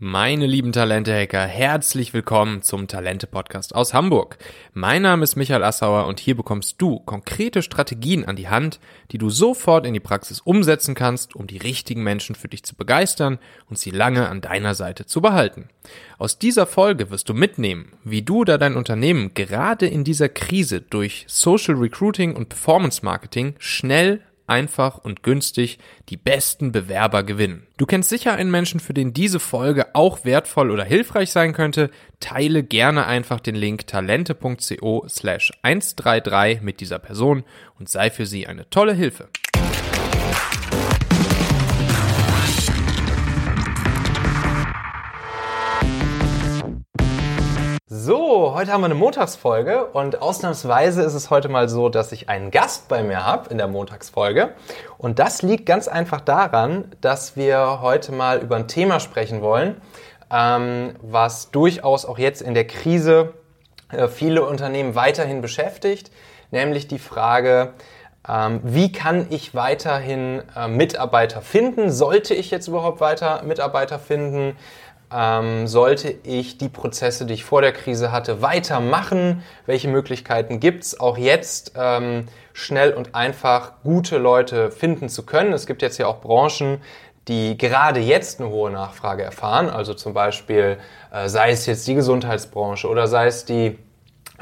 Meine 0.00 0.46
lieben 0.46 0.72
Talente-Hacker, 0.72 1.46
herzlich 1.46 2.12
willkommen 2.12 2.62
zum 2.62 2.88
Talente-Podcast 2.88 3.76
aus 3.76 3.94
Hamburg. 3.94 4.38
Mein 4.72 5.02
Name 5.02 5.22
ist 5.22 5.36
Michael 5.36 5.62
Assauer 5.62 6.08
und 6.08 6.18
hier 6.18 6.36
bekommst 6.36 6.82
du 6.82 6.98
konkrete 6.98 7.62
Strategien 7.62 8.24
an 8.24 8.34
die 8.34 8.48
Hand, 8.48 8.80
die 9.12 9.18
du 9.18 9.30
sofort 9.30 9.86
in 9.86 9.94
die 9.94 10.00
Praxis 10.00 10.40
umsetzen 10.40 10.96
kannst, 10.96 11.36
um 11.36 11.46
die 11.46 11.58
richtigen 11.58 12.02
Menschen 12.02 12.34
für 12.34 12.48
dich 12.48 12.64
zu 12.64 12.74
begeistern 12.74 13.38
und 13.70 13.78
sie 13.78 13.90
lange 13.90 14.28
an 14.28 14.40
deiner 14.40 14.74
Seite 14.74 15.06
zu 15.06 15.20
behalten. 15.20 15.68
Aus 16.18 16.40
dieser 16.40 16.66
Folge 16.66 17.10
wirst 17.10 17.28
du 17.28 17.34
mitnehmen, 17.34 17.92
wie 18.02 18.22
du 18.22 18.38
oder 18.38 18.58
dein 18.58 18.74
Unternehmen 18.74 19.32
gerade 19.34 19.86
in 19.86 20.02
dieser 20.02 20.28
Krise 20.28 20.80
durch 20.80 21.24
Social 21.28 21.76
Recruiting 21.76 22.34
und 22.34 22.48
Performance 22.48 23.04
Marketing 23.04 23.54
schnell 23.58 24.22
einfach 24.46 24.98
und 24.98 25.22
günstig 25.22 25.78
die 26.08 26.16
besten 26.16 26.72
Bewerber 26.72 27.22
gewinnen. 27.22 27.66
Du 27.76 27.86
kennst 27.86 28.08
sicher 28.08 28.34
einen 28.34 28.50
Menschen, 28.50 28.80
für 28.80 28.94
den 28.94 29.12
diese 29.12 29.40
Folge 29.40 29.94
auch 29.94 30.24
wertvoll 30.24 30.70
oder 30.70 30.84
hilfreich 30.84 31.30
sein 31.30 31.52
könnte. 31.52 31.90
Teile 32.20 32.62
gerne 32.62 33.06
einfach 33.06 33.40
den 33.40 33.54
Link 33.54 33.86
talente.co 33.86 35.06
slash 35.08 35.52
133 35.62 36.62
mit 36.62 36.80
dieser 36.80 36.98
Person 36.98 37.44
und 37.78 37.88
sei 37.88 38.10
für 38.10 38.26
sie 38.26 38.46
eine 38.46 38.68
tolle 38.70 38.94
Hilfe. 38.94 39.28
Heute 48.54 48.70
haben 48.70 48.82
wir 48.82 48.84
eine 48.84 48.94
Montagsfolge 48.94 49.86
und 49.86 50.22
ausnahmsweise 50.22 51.02
ist 51.02 51.14
es 51.14 51.28
heute 51.28 51.48
mal 51.48 51.68
so, 51.68 51.88
dass 51.88 52.12
ich 52.12 52.28
einen 52.28 52.52
Gast 52.52 52.86
bei 52.86 53.02
mir 53.02 53.26
habe 53.26 53.50
in 53.50 53.58
der 53.58 53.66
Montagsfolge. 53.66 54.52
Und 54.96 55.18
das 55.18 55.42
liegt 55.42 55.66
ganz 55.66 55.88
einfach 55.88 56.20
daran, 56.20 56.92
dass 57.00 57.36
wir 57.36 57.80
heute 57.80 58.12
mal 58.12 58.38
über 58.38 58.54
ein 58.54 58.68
Thema 58.68 59.00
sprechen 59.00 59.42
wollen, 59.42 59.82
ähm, 60.30 60.94
was 61.02 61.50
durchaus 61.50 62.06
auch 62.06 62.16
jetzt 62.16 62.42
in 62.42 62.54
der 62.54 62.68
Krise 62.68 63.34
äh, 63.90 64.06
viele 64.06 64.46
Unternehmen 64.46 64.94
weiterhin 64.94 65.40
beschäftigt, 65.40 66.12
nämlich 66.52 66.86
die 66.86 67.00
Frage, 67.00 67.72
ähm, 68.28 68.60
wie 68.62 68.92
kann 68.92 69.26
ich 69.30 69.56
weiterhin 69.56 70.42
äh, 70.56 70.68
Mitarbeiter 70.68 71.42
finden? 71.42 71.90
Sollte 71.90 72.34
ich 72.34 72.52
jetzt 72.52 72.68
überhaupt 72.68 73.00
weiter 73.00 73.42
Mitarbeiter 73.42 73.98
finden? 73.98 74.56
Ähm, 75.12 75.66
sollte 75.66 76.14
ich 76.24 76.58
die 76.58 76.68
Prozesse, 76.68 77.26
die 77.26 77.34
ich 77.34 77.44
vor 77.44 77.62
der 77.62 77.72
Krise 77.72 78.10
hatte, 78.10 78.42
weitermachen? 78.42 79.42
Welche 79.66 79.88
Möglichkeiten 79.88 80.60
gibt 80.60 80.84
es 80.84 80.98
auch 80.98 81.18
jetzt, 81.18 81.72
ähm, 81.76 82.26
schnell 82.52 82.92
und 82.92 83.14
einfach 83.14 83.82
gute 83.82 84.18
Leute 84.18 84.70
finden 84.70 85.08
zu 85.08 85.24
können? 85.24 85.52
Es 85.52 85.66
gibt 85.66 85.82
jetzt 85.82 85.98
ja 85.98 86.06
auch 86.06 86.20
Branchen, 86.20 86.80
die 87.28 87.56
gerade 87.56 88.00
jetzt 88.00 88.40
eine 88.40 88.50
hohe 88.50 88.70
Nachfrage 88.70 89.22
erfahren. 89.22 89.70
Also 89.70 89.94
zum 89.94 90.14
Beispiel, 90.14 90.78
äh, 91.12 91.28
sei 91.28 91.50
es 91.50 91.66
jetzt 91.66 91.86
die 91.86 91.94
Gesundheitsbranche 91.94 92.88
oder 92.88 93.06
sei 93.06 93.26
es 93.26 93.44
die 93.44 93.78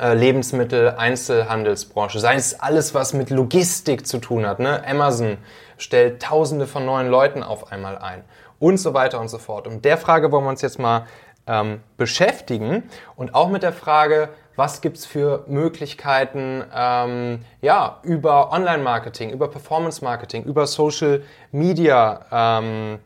äh, 0.01 0.15
Lebensmittel-Einzelhandelsbranche, 0.15 2.19
sei 2.19 2.35
es 2.35 2.59
alles, 2.59 2.95
was 2.95 3.13
mit 3.13 3.31
Logistik 3.31 4.07
zu 4.07 4.19
tun 4.19 4.47
hat. 4.47 4.59
Ne? 4.59 4.83
Amazon 4.87 5.37
stellt 5.77 6.23
Tausende 6.23 6.67
von 6.67 6.87
neuen 6.87 7.09
Leuten 7.09 7.43
auf 7.43 7.71
einmal 7.71 7.99
ein 7.99 8.25
und 8.63 8.77
so 8.77 8.95
weiter 8.95 9.21
und 9.21 9.29
so 9.29 9.39
fort. 9.39 9.67
Und 9.67 9.85
der 9.85 9.99
Frage 9.99 10.31
wollen 10.31 10.45
wir 10.45 10.51
uns 10.51 10.63
jetzt 10.63 10.79
mal 10.79 11.07
ähm, 11.49 11.81
beschäftigen 11.97 12.85
und 13.17 13.35
auch 13.35 13.49
mit 13.49 13.65
der 13.65 13.73
Frage, 13.73 14.29
was 14.55 14.81
gibt 14.83 14.99
es 14.99 15.05
für 15.05 15.45
Möglichkeiten 15.49 16.63
ähm, 16.73 17.41
ja, 17.61 17.99
über 18.05 18.53
Online-Marketing, 18.53 19.31
über 19.31 19.49
Performance-Marketing, 19.49 20.45
über 20.45 20.69
Social 20.69 21.25
Media 21.51 22.21
ähm, 22.31 23.01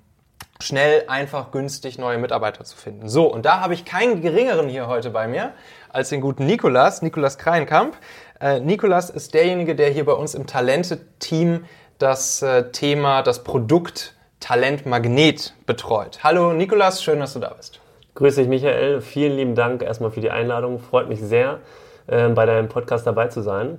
schnell, 0.61 1.05
einfach, 1.09 1.53
günstig 1.53 1.97
neue 1.97 2.19
Mitarbeiter 2.19 2.65
zu 2.65 2.77
finden. 2.77 3.09
So, 3.09 3.33
und 3.33 3.47
da 3.47 3.61
habe 3.61 3.73
ich 3.73 3.87
keinen 3.87 4.21
geringeren 4.21 4.69
hier 4.69 4.89
heute 4.89 5.09
bei 5.09 5.27
mir 5.27 5.55
als 5.89 6.11
den 6.11 6.21
guten 6.21 6.45
Nikolas, 6.45 7.01
Nikolas 7.01 7.39
Kreinkamp. 7.39 7.97
Äh, 8.41 8.61
Nikolas 8.61 9.09
ist 9.09 9.33
derjenige, 9.33 9.75
der 9.75 9.89
hier 9.89 10.05
bei 10.05 10.13
uns 10.13 10.35
im 10.35 10.47
Talente-Team 10.47 11.65
das 11.97 12.43
äh, 12.43 12.71
Thema, 12.73 13.23
das 13.23 13.43
Produkt 13.43 14.16
Talentmagnet 14.41 15.55
betreut. 15.67 16.21
Hallo 16.23 16.53
Nikolas, 16.53 17.03
schön, 17.03 17.21
dass 17.21 17.33
du 17.33 17.41
da 17.41 17.55
bist. 17.55 17.81
Grüß 18.15 18.37
dich 18.37 18.49
Michael, 18.49 19.01
vielen 19.01 19.37
lieben 19.37 19.55
Dank 19.55 19.83
erstmal 19.83 20.11
für 20.11 20.21
die 20.21 20.31
Einladung. 20.31 20.79
Freut 20.79 21.09
mich 21.09 21.21
sehr, 21.21 21.61
äh, 22.07 22.29
bei 22.29 22.47
deinem 22.47 22.69
Podcast 22.69 23.07
dabei 23.07 23.29
zu 23.29 23.43
sein. 23.43 23.79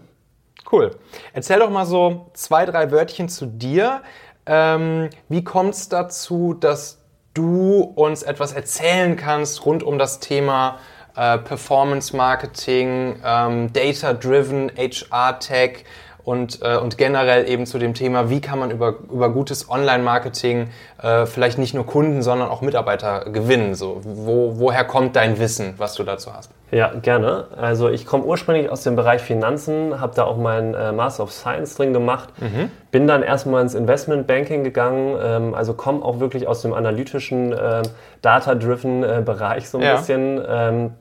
Cool. 0.72 0.92
Erzähl 1.34 1.60
doch 1.60 1.70
mal 1.70 1.86
so 1.86 2.30
zwei, 2.34 2.66
drei 2.66 2.92
Wörtchen 2.92 3.30
zu 3.30 3.46
dir. 3.46 4.02
Ähm, 4.46 5.10
wie 5.30 5.44
kommt 5.44 5.76
es 5.76 5.90
dazu, 5.90 6.54
dass 6.54 7.02
du 7.34 7.82
uns 7.96 8.24
etwas 8.24 8.54
erzählen 8.54 9.16
kannst 9.16 9.66
rund 9.66 9.84
um 9.84 9.98
das 9.98 10.20
Thema 10.20 10.80
äh, 11.16 11.38
Performance 11.38 12.16
Marketing, 12.16 13.20
ähm, 13.24 13.72
Data 13.74 14.14
Driven 14.14 14.72
HR 14.76 15.40
Tech? 15.40 15.86
Und, 16.28 16.62
äh, 16.62 16.76
und 16.76 16.98
generell 16.98 17.48
eben 17.48 17.66
zu 17.66 17.80
dem 17.80 17.94
Thema, 17.94 18.30
wie 18.30 18.42
kann 18.42 18.60
man 18.60 18.70
über, 18.70 18.96
über 19.10 19.30
gutes 19.30 19.70
Online-Marketing 19.70 20.68
äh, 21.02 21.26
vielleicht 21.26 21.58
nicht 21.58 21.74
nur 21.74 21.86
Kunden, 21.86 22.22
sondern 22.22 22.50
auch 22.50 22.60
Mitarbeiter 22.60 23.30
gewinnen. 23.32 23.76
So, 23.76 24.02
wo, 24.04 24.60
woher 24.60 24.84
kommt 24.84 25.16
dein 25.16 25.40
Wissen, 25.40 25.76
was 25.78 25.94
du 25.94 26.04
dazu 26.04 26.34
hast? 26.34 26.52
Ja, 26.70 26.92
gerne. 27.02 27.46
Also 27.56 27.88
ich 27.88 28.06
komme 28.06 28.26
ursprünglich 28.26 28.70
aus 28.70 28.84
dem 28.84 28.98
Bereich 28.98 29.22
Finanzen, 29.22 30.02
habe 30.02 30.16
da 30.16 30.26
auch 30.26 30.36
meinen 30.36 30.74
äh, 30.74 30.92
Master 30.92 31.24
of 31.24 31.32
Science 31.32 31.76
drin 31.76 31.94
gemacht, 31.94 32.28
mhm. 32.42 32.72
bin 32.92 33.08
dann 33.08 33.24
erstmal 33.24 33.62
ins 33.62 33.74
Investment 33.74 34.28
Banking 34.28 34.66
gegangen, 34.66 35.18
ähm, 35.24 35.54
also 35.54 35.76
komme 35.76 36.04
auch 36.04 36.20
wirklich 36.20 36.46
aus 36.46 36.62
dem 36.62 36.74
analytischen, 36.74 37.54
äh, 37.54 37.84
data-driven 38.22 39.02
äh, 39.02 39.22
Bereich 39.24 39.70
so 39.70 39.78
ein 39.78 39.84
ja. 39.86 39.96
bisschen. 39.96 40.42
Ähm, 40.46 40.92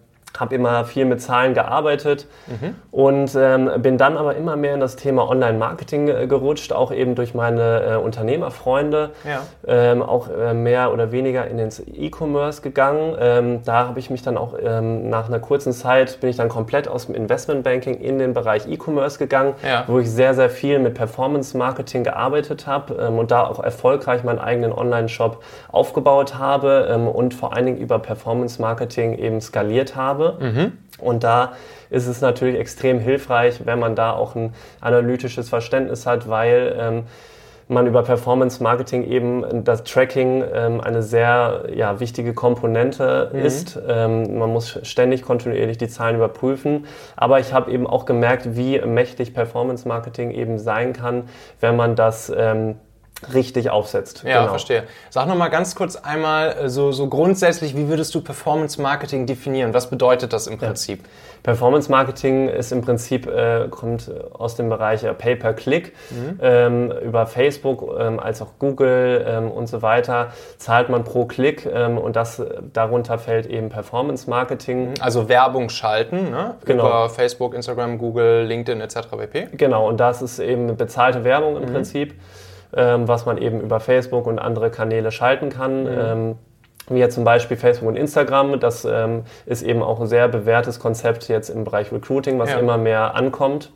habe 0.40 0.54
immer 0.54 0.84
viel 0.84 1.04
mit 1.04 1.20
Zahlen 1.20 1.54
gearbeitet 1.54 2.26
mhm. 2.46 2.74
und 2.90 3.34
ähm, 3.36 3.70
bin 3.82 3.98
dann 3.98 4.16
aber 4.16 4.36
immer 4.36 4.56
mehr 4.56 4.74
in 4.74 4.80
das 4.80 4.96
Thema 4.96 5.28
Online-Marketing 5.28 6.08
äh, 6.08 6.26
gerutscht, 6.26 6.72
auch 6.72 6.92
eben 6.92 7.14
durch 7.14 7.34
meine 7.34 7.82
äh, 7.82 7.96
Unternehmerfreunde, 7.96 9.10
ja. 9.24 9.42
ähm, 9.66 10.02
auch 10.02 10.28
äh, 10.28 10.54
mehr 10.54 10.92
oder 10.92 11.12
weniger 11.12 11.46
in 11.46 11.58
den 11.58 11.70
E-Commerce 11.92 12.62
gegangen. 12.62 13.16
Ähm, 13.18 13.60
da 13.64 13.86
habe 13.88 13.98
ich 13.98 14.10
mich 14.10 14.22
dann 14.22 14.36
auch 14.36 14.54
ähm, 14.60 15.08
nach 15.08 15.28
einer 15.28 15.40
kurzen 15.40 15.72
Zeit, 15.72 16.20
bin 16.20 16.30
ich 16.30 16.36
dann 16.36 16.48
komplett 16.48 16.88
aus 16.88 17.06
dem 17.06 17.14
Investmentbanking 17.14 17.94
in 18.00 18.18
den 18.18 18.34
Bereich 18.34 18.68
E-Commerce 18.68 19.18
gegangen, 19.18 19.54
ja. 19.66 19.84
wo 19.86 19.98
ich 19.98 20.10
sehr, 20.10 20.34
sehr 20.34 20.50
viel 20.50 20.78
mit 20.78 20.94
Performance-Marketing 20.94 22.04
gearbeitet 22.04 22.66
habe 22.66 22.94
ähm, 22.94 23.18
und 23.18 23.30
da 23.30 23.46
auch 23.46 23.62
erfolgreich 23.62 24.24
meinen 24.24 24.38
eigenen 24.38 24.72
Online-Shop 24.72 25.42
aufgebaut 25.70 26.38
habe 26.38 26.88
ähm, 26.90 27.08
und 27.08 27.34
vor 27.34 27.54
allen 27.54 27.66
Dingen 27.66 27.78
über 27.78 27.98
Performance-Marketing 27.98 29.18
eben 29.18 29.40
skaliert 29.40 29.96
habe 29.96 30.25
habe. 30.26 30.44
Mhm. 30.44 30.72
Und 30.98 31.24
da 31.24 31.52
ist 31.90 32.06
es 32.06 32.20
natürlich 32.20 32.58
extrem 32.58 32.98
hilfreich, 32.98 33.66
wenn 33.66 33.78
man 33.78 33.94
da 33.94 34.12
auch 34.12 34.34
ein 34.34 34.54
analytisches 34.80 35.48
Verständnis 35.48 36.06
hat, 36.06 36.28
weil 36.28 36.76
ähm, 36.78 37.02
man 37.68 37.86
über 37.86 38.02
Performance 38.02 38.62
Marketing 38.62 39.04
eben 39.04 39.64
das 39.64 39.82
Tracking 39.82 40.44
ähm, 40.52 40.80
eine 40.80 41.02
sehr 41.02 41.64
ja, 41.74 41.98
wichtige 41.98 42.32
Komponente 42.32 43.30
mhm. 43.32 43.40
ist. 43.40 43.78
Ähm, 43.88 44.38
man 44.38 44.52
muss 44.52 44.78
ständig 44.82 45.22
kontinuierlich 45.22 45.76
die 45.76 45.88
Zahlen 45.88 46.16
überprüfen. 46.16 46.86
Aber 47.16 47.40
ich 47.40 47.52
habe 47.52 47.70
eben 47.72 47.86
auch 47.86 48.04
gemerkt, 48.04 48.56
wie 48.56 48.80
mächtig 48.80 49.34
Performance 49.34 49.86
Marketing 49.86 50.30
eben 50.30 50.58
sein 50.58 50.92
kann, 50.92 51.24
wenn 51.60 51.76
man 51.76 51.96
das 51.96 52.32
ähm, 52.34 52.76
richtig 53.32 53.70
aufsetzt. 53.70 54.22
Ja, 54.24 54.40
genau. 54.40 54.50
verstehe. 54.50 54.84
Sag 55.10 55.26
noch 55.26 55.36
mal 55.36 55.48
ganz 55.48 55.74
kurz 55.74 55.96
einmal 55.96 56.56
äh, 56.56 56.68
so, 56.68 56.92
so 56.92 57.08
grundsätzlich, 57.08 57.76
wie 57.76 57.88
würdest 57.88 58.14
du 58.14 58.20
Performance 58.20 58.80
Marketing 58.80 59.26
definieren? 59.26 59.72
Was 59.74 59.88
bedeutet 59.88 60.32
das 60.32 60.46
im 60.46 60.58
Prinzip? 60.58 61.00
Ja. 61.02 61.08
Performance 61.42 61.90
Marketing 61.90 62.48
ist 62.48 62.72
im 62.72 62.82
Prinzip 62.82 63.26
äh, 63.26 63.68
kommt 63.70 64.10
aus 64.32 64.56
dem 64.56 64.68
Bereich 64.68 65.04
äh, 65.04 65.14
Pay 65.14 65.36
per 65.36 65.54
Click 65.54 65.94
mhm. 66.10 66.40
ähm, 66.42 66.92
über 67.04 67.26
Facebook 67.26 67.88
ähm, 67.98 68.18
als 68.18 68.42
auch 68.42 68.58
Google 68.58 69.24
ähm, 69.26 69.50
und 69.50 69.68
so 69.68 69.80
weiter 69.80 70.32
zahlt 70.58 70.88
man 70.88 71.04
pro 71.04 71.24
Klick 71.24 71.64
ähm, 71.72 71.98
und 71.98 72.16
das 72.16 72.42
darunter 72.72 73.18
fällt 73.18 73.46
eben 73.46 73.68
Performance 73.68 74.28
Marketing. 74.28 74.88
Mhm. 74.88 74.94
Also 75.00 75.28
Werbung 75.28 75.68
schalten 75.68 76.30
ne? 76.30 76.56
genau. 76.64 76.86
über 76.86 77.10
Facebook, 77.10 77.54
Instagram, 77.54 77.98
Google, 77.98 78.44
LinkedIn 78.44 78.80
etc. 78.80 79.08
pp. 79.16 79.48
Genau 79.52 79.88
und 79.88 79.98
das 79.98 80.22
ist 80.22 80.38
eben 80.40 80.76
bezahlte 80.76 81.24
Werbung 81.24 81.56
im 81.56 81.62
mhm. 81.62 81.72
Prinzip 81.72 82.14
ähm, 82.74 83.08
was 83.08 83.26
man 83.26 83.38
eben 83.38 83.60
über 83.60 83.80
Facebook 83.80 84.26
und 84.26 84.38
andere 84.38 84.70
Kanäle 84.70 85.12
schalten 85.12 85.50
kann. 85.50 85.82
Mhm. 85.84 85.98
Ähm, 85.98 86.34
wie 86.88 86.98
jetzt 86.98 87.14
zum 87.14 87.24
Beispiel 87.24 87.56
Facebook 87.56 87.88
und 87.88 87.96
Instagram. 87.96 88.60
Das 88.60 88.84
ähm, 88.84 89.24
ist 89.44 89.62
eben 89.62 89.82
auch 89.82 90.00
ein 90.00 90.06
sehr 90.06 90.28
bewährtes 90.28 90.78
Konzept 90.78 91.28
jetzt 91.28 91.48
im 91.48 91.64
Bereich 91.64 91.92
Recruiting, 91.92 92.38
was 92.38 92.50
ja. 92.50 92.58
immer 92.58 92.78
mehr 92.78 93.14
ankommt. 93.14 93.72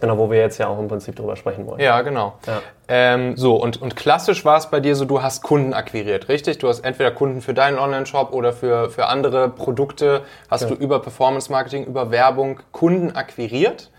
Genau, 0.00 0.18
wo 0.18 0.30
wir 0.30 0.38
jetzt 0.38 0.58
ja 0.58 0.68
auch 0.68 0.78
im 0.78 0.88
Prinzip 0.88 1.16
drüber 1.16 1.36
sprechen 1.36 1.66
wollen. 1.66 1.80
Ja, 1.80 2.02
genau. 2.02 2.34
Ja. 2.46 2.60
Ähm, 2.86 3.34
so, 3.36 3.56
und, 3.56 3.80
und 3.80 3.96
klassisch 3.96 4.44
war 4.44 4.58
es 4.58 4.66
bei 4.66 4.78
dir 4.78 4.94
so, 4.94 5.06
du 5.06 5.22
hast 5.22 5.42
Kunden 5.42 5.72
akquiriert, 5.72 6.28
richtig? 6.28 6.58
Du 6.58 6.68
hast 6.68 6.80
entweder 6.80 7.10
Kunden 7.10 7.40
für 7.40 7.54
deinen 7.54 7.78
Online-Shop 7.78 8.32
oder 8.32 8.52
für, 8.52 8.90
für 8.90 9.06
andere 9.06 9.48
Produkte, 9.48 10.22
hast 10.50 10.62
ja. 10.62 10.68
du 10.68 10.74
über 10.74 11.00
Performance-Marketing, 11.00 11.84
über 11.86 12.10
Werbung 12.10 12.60
Kunden 12.72 13.16
akquiriert. 13.16 13.90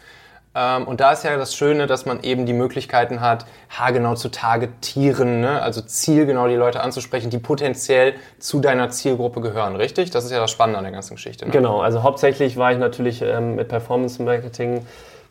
Ähm, 0.57 0.87
und 0.87 0.99
da 0.99 1.11
ist 1.11 1.23
ja 1.23 1.37
das 1.37 1.55
Schöne, 1.55 1.85
dass 1.85 2.05
man 2.05 2.23
eben 2.23 2.47
die 2.47 2.53
Möglichkeiten 2.53 3.21
hat, 3.21 3.45
haargenau 3.69 4.15
zu 4.15 4.29
targetieren, 4.29 5.39
ne? 5.39 5.61
also 5.61 5.81
zielgenau 5.81 6.47
die 6.47 6.55
Leute 6.55 6.81
anzusprechen, 6.81 7.29
die 7.29 7.37
potenziell 7.37 8.15
zu 8.39 8.59
deiner 8.59 8.89
Zielgruppe 8.89 9.39
gehören, 9.41 9.75
richtig? 9.75 10.09
Das 10.09 10.25
ist 10.25 10.31
ja 10.31 10.39
das 10.39 10.49
Spannende 10.49 10.79
an 10.79 10.83
der 10.83 10.93
ganzen 10.93 11.15
Geschichte. 11.15 11.45
Ne? 11.45 11.51
Genau, 11.51 11.81
also 11.81 12.01
hauptsächlich 12.01 12.57
war 12.57 12.71
ich 12.71 12.79
natürlich 12.79 13.21
ähm, 13.21 13.55
mit 13.55 13.67
Performance 13.67 14.21
Marketing 14.21 14.83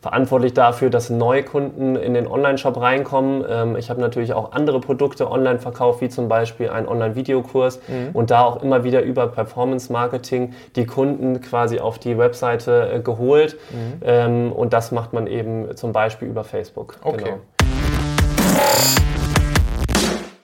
verantwortlich 0.07 0.53
dafür, 0.53 0.89
dass 0.89 1.09
Neukunden 1.09 1.97
in 1.97 2.13
den 2.13 2.27
Online-Shop 2.27 2.79
reinkommen. 2.79 3.43
Ähm, 3.49 3.75
ich 3.75 3.89
habe 3.89 3.99
natürlich 3.99 4.31
auch 4.31 4.53
andere 4.53 4.79
Produkte 4.79 5.29
online 5.29 5.59
verkauft, 5.59 5.99
wie 5.99 6.07
zum 6.07 6.29
Beispiel 6.29 6.69
einen 6.69 6.87
Online-Videokurs 6.87 7.81
mhm. 7.89 8.11
und 8.13 8.31
da 8.31 8.43
auch 8.43 8.63
immer 8.63 8.85
wieder 8.85 9.01
über 9.01 9.27
Performance-Marketing 9.27 10.53
die 10.77 10.85
Kunden 10.85 11.41
quasi 11.41 11.79
auf 11.81 11.99
die 11.99 12.17
Webseite 12.17 12.89
äh, 12.93 12.99
geholt. 13.01 13.57
Mhm. 13.69 14.01
Ähm, 14.01 14.51
und 14.53 14.71
das 14.71 14.93
macht 14.93 15.11
man 15.11 15.27
eben 15.27 15.75
zum 15.75 15.91
Beispiel 15.91 16.29
über 16.29 16.45
Facebook. 16.45 16.95
Okay. 17.01 17.25
Genau. 17.25 17.37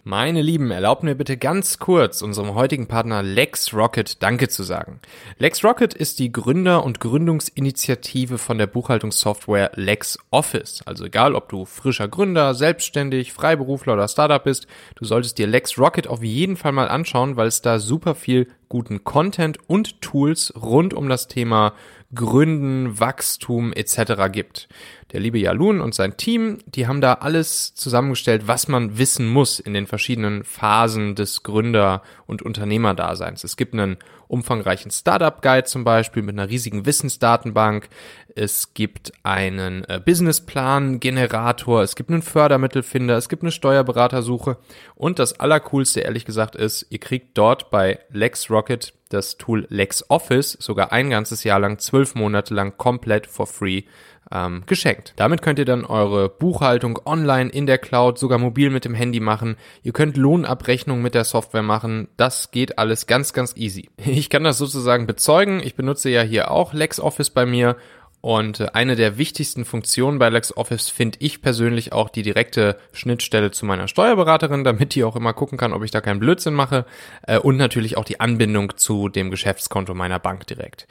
Meine 0.06 0.42
Lieben, 0.42 0.70
erlaubt 0.70 1.04
mir 1.04 1.16
bitte 1.16 1.38
ganz 1.38 1.80
kurz 1.80 2.22
unserem 2.22 2.56
heutigen 2.56 2.88
Partner 2.88 3.24
LexRocket 3.24 4.22
Danke 4.22 4.50
zu 4.50 4.64
sagen. 4.64 5.00
LexRocket 5.38 5.94
ist 5.94 6.20
die 6.20 6.30
Gründer- 6.30 6.84
und 6.84 7.00
Gründungsinitiative 7.00 8.38
von 8.38 8.58
der 8.58 8.68
Buchhaltungssoftware 8.68 9.72
LexOffice. 9.76 10.82
Also 10.86 11.06
egal, 11.06 11.36
ob 11.36 11.48
du 11.48 11.64
frischer 11.64 12.10
Gründer, 12.10 12.54
selbstständig, 12.54 13.32
Freiberufler 13.32 13.94
oder 13.94 14.10
Startup 14.10 14.44
bist, 14.44 14.68
du 14.96 15.06
solltest 15.06 15.38
dir 15.38 15.48
LexRocket 15.48 16.08
auf 16.08 16.22
jeden 16.22 16.58
Fall 16.58 16.74
mal 16.74 16.90
anschauen, 16.90 17.38
weil 17.38 17.48
es 17.48 17.62
da 17.62 17.80
super 17.80 18.14
viel 18.14 18.50
guten 18.74 19.04
Content 19.04 19.60
und 19.68 20.02
Tools 20.02 20.52
rund 20.60 20.96
um 20.96 21.08
das 21.08 21.28
Thema 21.28 21.74
Gründen, 22.16 23.00
Wachstum 23.00 23.72
etc. 23.72 24.32
gibt. 24.32 24.68
Der 25.12 25.20
liebe 25.20 25.38
Jalun 25.38 25.80
und 25.80 25.94
sein 25.94 26.18
Team, 26.18 26.58
die 26.66 26.88
haben 26.88 27.00
da 27.00 27.14
alles 27.14 27.76
zusammengestellt, 27.76 28.48
was 28.48 28.68
man 28.68 28.98
wissen 28.98 29.30
muss 29.30 29.60
in 29.60 29.76
den 29.76 29.86
verschiedenen 29.86 30.44
Phasen 30.44 31.14
des 31.14 31.44
Gründer- 31.44 32.02
und 32.26 32.42
Unternehmerdaseins. 32.42 33.44
Es 33.44 33.58
gibt 33.58 33.76
einen 33.76 33.98
umfangreichen 34.28 34.92
Startup-Guide 34.92 35.66
zum 35.66 35.84
Beispiel 35.84 36.24
mit 36.24 36.36
einer 36.38 36.50
riesigen 36.50 36.86
Wissensdatenbank. 36.86 37.90
Es 38.36 38.74
gibt 38.74 39.14
einen 39.24 39.84
äh, 39.86 40.02
Businessplan-Generator, 40.04 41.84
es 41.84 41.96
gibt 41.96 42.10
einen 42.10 42.22
Fördermittelfinder, 42.22 43.18
es 43.18 43.30
gibt 43.30 43.44
eine 43.44 43.52
Steuerberatersuche. 43.52 44.58
Und 44.96 45.20
das 45.20 45.40
Allercoolste, 45.40 46.02
ehrlich 46.02 46.26
gesagt, 46.26 46.56
ist, 46.56 46.88
ihr 46.90 47.00
kriegt 47.00 47.38
dort 47.38 47.70
bei 47.70 48.00
LexRocket 48.12 48.94
das 49.10 49.38
Tool 49.38 49.68
LexOffice 49.70 50.58
sogar 50.60 50.92
ein 50.92 51.12
ganzes 51.12 51.44
Jahr 51.44 51.60
lang, 51.60 51.78
zwölf 51.78 52.16
Monate 52.16 52.54
lang 52.54 52.78
komplett 52.78 53.28
for 53.28 53.46
free 53.46 53.84
ähm, 54.32 54.64
geschenkt. 54.66 55.14
Damit 55.16 55.42
könnt 55.42 55.60
ihr 55.60 55.66
dann 55.66 55.86
eure 55.86 56.30
Buchhaltung 56.30 57.00
online 57.06 57.50
in 57.50 57.66
der 57.66 57.78
Cloud, 57.78 58.18
sogar 58.18 58.38
mobil 58.38 58.70
mit 58.70 58.86
dem 58.86 58.94
Handy 58.94 59.20
machen. 59.20 59.58
Ihr 59.84 59.94
könnt 59.94 60.18
Lohnabrechnung 60.18 61.02
mit 61.02 61.16
der 61.16 61.24
Software 61.24 61.64
machen. 61.64 62.08
Das 62.18 62.52
geht 62.52 62.78
alles 62.78 63.08
ganz, 63.08 63.34
ganz 63.34 63.56
easy. 63.56 63.90
Ich 64.24 64.30
kann 64.30 64.44
das 64.44 64.58
sozusagen 64.58 65.08
bezeugen. 65.08 65.60
Ich 65.60 65.76
benutze 65.76 66.10
ja 66.10 66.22
hier 66.22 66.52
auch 66.52 66.74
LexOffice 66.74 67.32
bei 67.32 67.46
mir 67.46 67.76
und 68.24 68.62
äh, 68.62 68.68
eine 68.72 68.96
der 68.96 69.18
wichtigsten 69.18 69.66
Funktionen 69.66 70.18
bei 70.18 70.30
LexOffice 70.30 70.88
finde 70.88 71.18
ich 71.20 71.42
persönlich 71.42 71.92
auch 71.92 72.08
die 72.08 72.22
direkte 72.22 72.78
Schnittstelle 72.94 73.52
zu 73.52 73.66
meiner 73.66 73.90
Steuerberaterin, 73.90 74.64
damit 74.64 74.96
die 74.96 75.04
auch 75.04 75.18
immer 75.18 75.34
gucken 75.34 75.58
kann, 75.58 75.74
ob 75.74 75.84
ich 75.84 75.92
da 75.92 76.00
keinen 76.00 76.22
Blödsinn 76.22 76.54
mache. 76.54 76.86
Äh, 77.28 77.40
und 77.40 77.58
natürlich 77.58 77.98
auch 77.98 78.06
die 78.06 78.22
Anbindung 78.22 78.78
zu 78.78 79.10
dem 79.10 79.30
Geschäftskonto 79.30 79.94
meiner 79.94 80.20
Bank 80.20 80.48
direkt. 80.48 80.88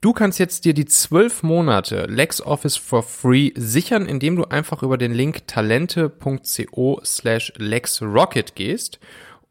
Du 0.00 0.14
kannst 0.14 0.38
jetzt 0.38 0.64
dir 0.64 0.72
die 0.72 0.86
zwölf 0.86 1.42
Monate 1.42 2.06
LexOffice 2.06 2.78
for 2.78 3.02
free 3.02 3.50
sichern, 3.56 4.06
indem 4.06 4.36
du 4.36 4.44
einfach 4.44 4.82
über 4.82 4.96
den 4.96 5.12
Link 5.12 5.46
talente.co 5.46 7.00
slash 7.04 7.52
LexRocket 7.58 8.54
gehst 8.54 8.98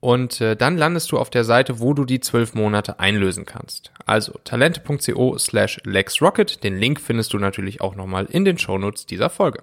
und 0.01 0.39
äh, 0.39 0.55
dann 0.55 0.77
landest 0.77 1.11
du 1.11 1.17
auf 1.17 1.29
der 1.29 1.43
Seite, 1.43 1.79
wo 1.79 1.93
du 1.93 2.05
die 2.05 2.19
zwölf 2.19 2.53
Monate 2.53 2.99
einlösen 2.99 3.45
kannst. 3.45 3.91
Also 4.05 4.33
talente.co 4.43 5.37
slash 5.37 5.79
LexRocket. 5.83 6.63
Den 6.63 6.77
Link 6.77 7.01
findest 7.01 7.33
du 7.33 7.37
natürlich 7.37 7.81
auch 7.81 7.95
nochmal 7.95 8.25
in 8.25 8.45
den 8.45 8.57
Shownotes 8.57 9.05
dieser 9.05 9.29
Folge. 9.29 9.59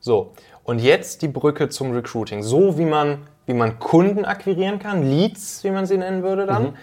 So, 0.00 0.32
und 0.64 0.78
jetzt 0.78 1.22
die 1.22 1.28
Brücke 1.28 1.68
zum 1.68 1.92
Recruiting. 1.92 2.42
So 2.42 2.78
wie 2.78 2.86
man, 2.86 3.26
wie 3.46 3.54
man 3.54 3.78
Kunden 3.78 4.24
akquirieren 4.24 4.78
kann, 4.78 5.02
Leads, 5.02 5.62
wie 5.64 5.70
man 5.70 5.86
sie 5.86 5.98
nennen 5.98 6.22
würde 6.22 6.46
dann. 6.46 6.62
Mhm 6.62 6.74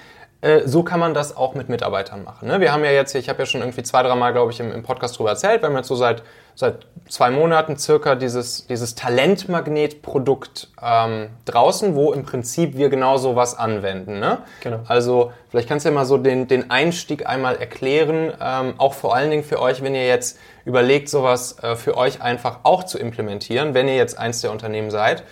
so 0.65 0.83
kann 0.83 0.99
man 0.99 1.13
das 1.13 1.35
auch 1.35 1.55
mit 1.55 1.69
Mitarbeitern 1.69 2.23
machen. 2.23 2.47
Ne? 2.47 2.59
Wir 2.59 2.71
haben 2.71 2.83
ja 2.83 2.91
jetzt 2.91 3.13
hier, 3.13 3.19
ich 3.19 3.29
habe 3.29 3.39
ja 3.39 3.45
schon 3.45 3.61
irgendwie 3.61 3.81
zwei, 3.81 4.03
dreimal, 4.03 4.31
glaube 4.31 4.51
ich, 4.51 4.59
im, 4.59 4.71
im, 4.71 4.83
Podcast 4.83 5.17
drüber 5.17 5.31
erzählt, 5.31 5.61
wir 5.61 5.69
haben 5.69 5.75
jetzt 5.75 5.87
so 5.87 5.95
seit, 5.95 6.21
seit 6.53 6.85
zwei 7.09 7.31
Monaten 7.31 7.77
circa 7.77 8.13
dieses, 8.13 8.67
dieses 8.67 8.93
Talentmagnet-Produkt 8.93 10.69
ähm, 10.81 11.29
draußen, 11.45 11.95
wo 11.95 12.13
im 12.13 12.23
Prinzip 12.23 12.77
wir 12.77 12.89
genau 12.89 13.17
so 13.17 13.35
was 13.35 13.57
anwenden. 13.57 14.19
Ne? 14.19 14.39
Genau. 14.61 14.81
Also 14.87 15.31
vielleicht 15.49 15.67
kannst 15.67 15.85
du 15.85 15.89
ja 15.89 15.95
mal 15.95 16.05
so 16.05 16.17
den, 16.17 16.47
den 16.47 16.69
Einstieg 16.69 17.25
einmal 17.25 17.55
erklären, 17.55 18.31
ähm, 18.39 18.75
auch 18.77 18.93
vor 18.93 19.15
allen 19.15 19.31
Dingen 19.31 19.43
für 19.43 19.59
euch, 19.59 19.81
wenn 19.81 19.95
ihr 19.95 20.05
jetzt 20.05 20.37
überlegt, 20.63 21.09
sowas 21.09 21.57
äh, 21.63 21.75
für 21.75 21.97
euch 21.97 22.21
einfach 22.21 22.59
auch 22.63 22.83
zu 22.83 22.99
implementieren, 22.99 23.73
wenn 23.73 23.87
ihr 23.87 23.95
jetzt 23.95 24.19
eins 24.19 24.41
der 24.41 24.51
Unternehmen 24.51 24.91
seid, 24.91 25.23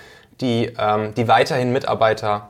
die, 0.41 0.73
ähm, 0.79 1.13
die 1.13 1.27
weiterhin 1.27 1.71
Mitarbeiter 1.71 2.49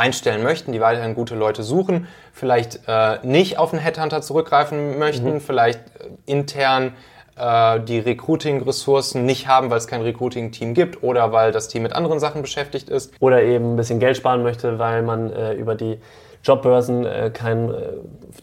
einstellen 0.00 0.42
möchten, 0.42 0.72
die 0.72 0.80
weiterhin 0.80 1.14
gute 1.14 1.34
Leute 1.34 1.62
suchen, 1.62 2.08
vielleicht 2.32 2.80
äh, 2.88 3.18
nicht 3.22 3.58
auf 3.58 3.72
einen 3.72 3.82
Headhunter 3.82 4.22
zurückgreifen 4.22 4.98
möchten, 4.98 5.34
mhm. 5.34 5.40
vielleicht 5.40 5.78
äh, 5.78 6.08
intern 6.26 6.94
äh, 7.36 7.80
die 7.80 7.98
Recruiting-Ressourcen 7.98 9.24
nicht 9.24 9.46
haben, 9.46 9.70
weil 9.70 9.78
es 9.78 9.86
kein 9.86 10.02
Recruiting-Team 10.02 10.74
gibt 10.74 11.02
oder 11.02 11.32
weil 11.32 11.52
das 11.52 11.68
Team 11.68 11.82
mit 11.82 11.92
anderen 11.92 12.18
Sachen 12.18 12.42
beschäftigt 12.42 12.88
ist. 12.88 13.12
Oder 13.20 13.42
eben 13.42 13.74
ein 13.74 13.76
bisschen 13.76 14.00
Geld 14.00 14.16
sparen 14.16 14.42
möchte, 14.42 14.78
weil 14.78 15.02
man 15.02 15.32
äh, 15.32 15.52
über 15.52 15.74
die 15.74 15.98
Jobbörsen 16.42 17.04
äh, 17.04 17.30
kein 17.32 17.70
äh, 17.70 17.74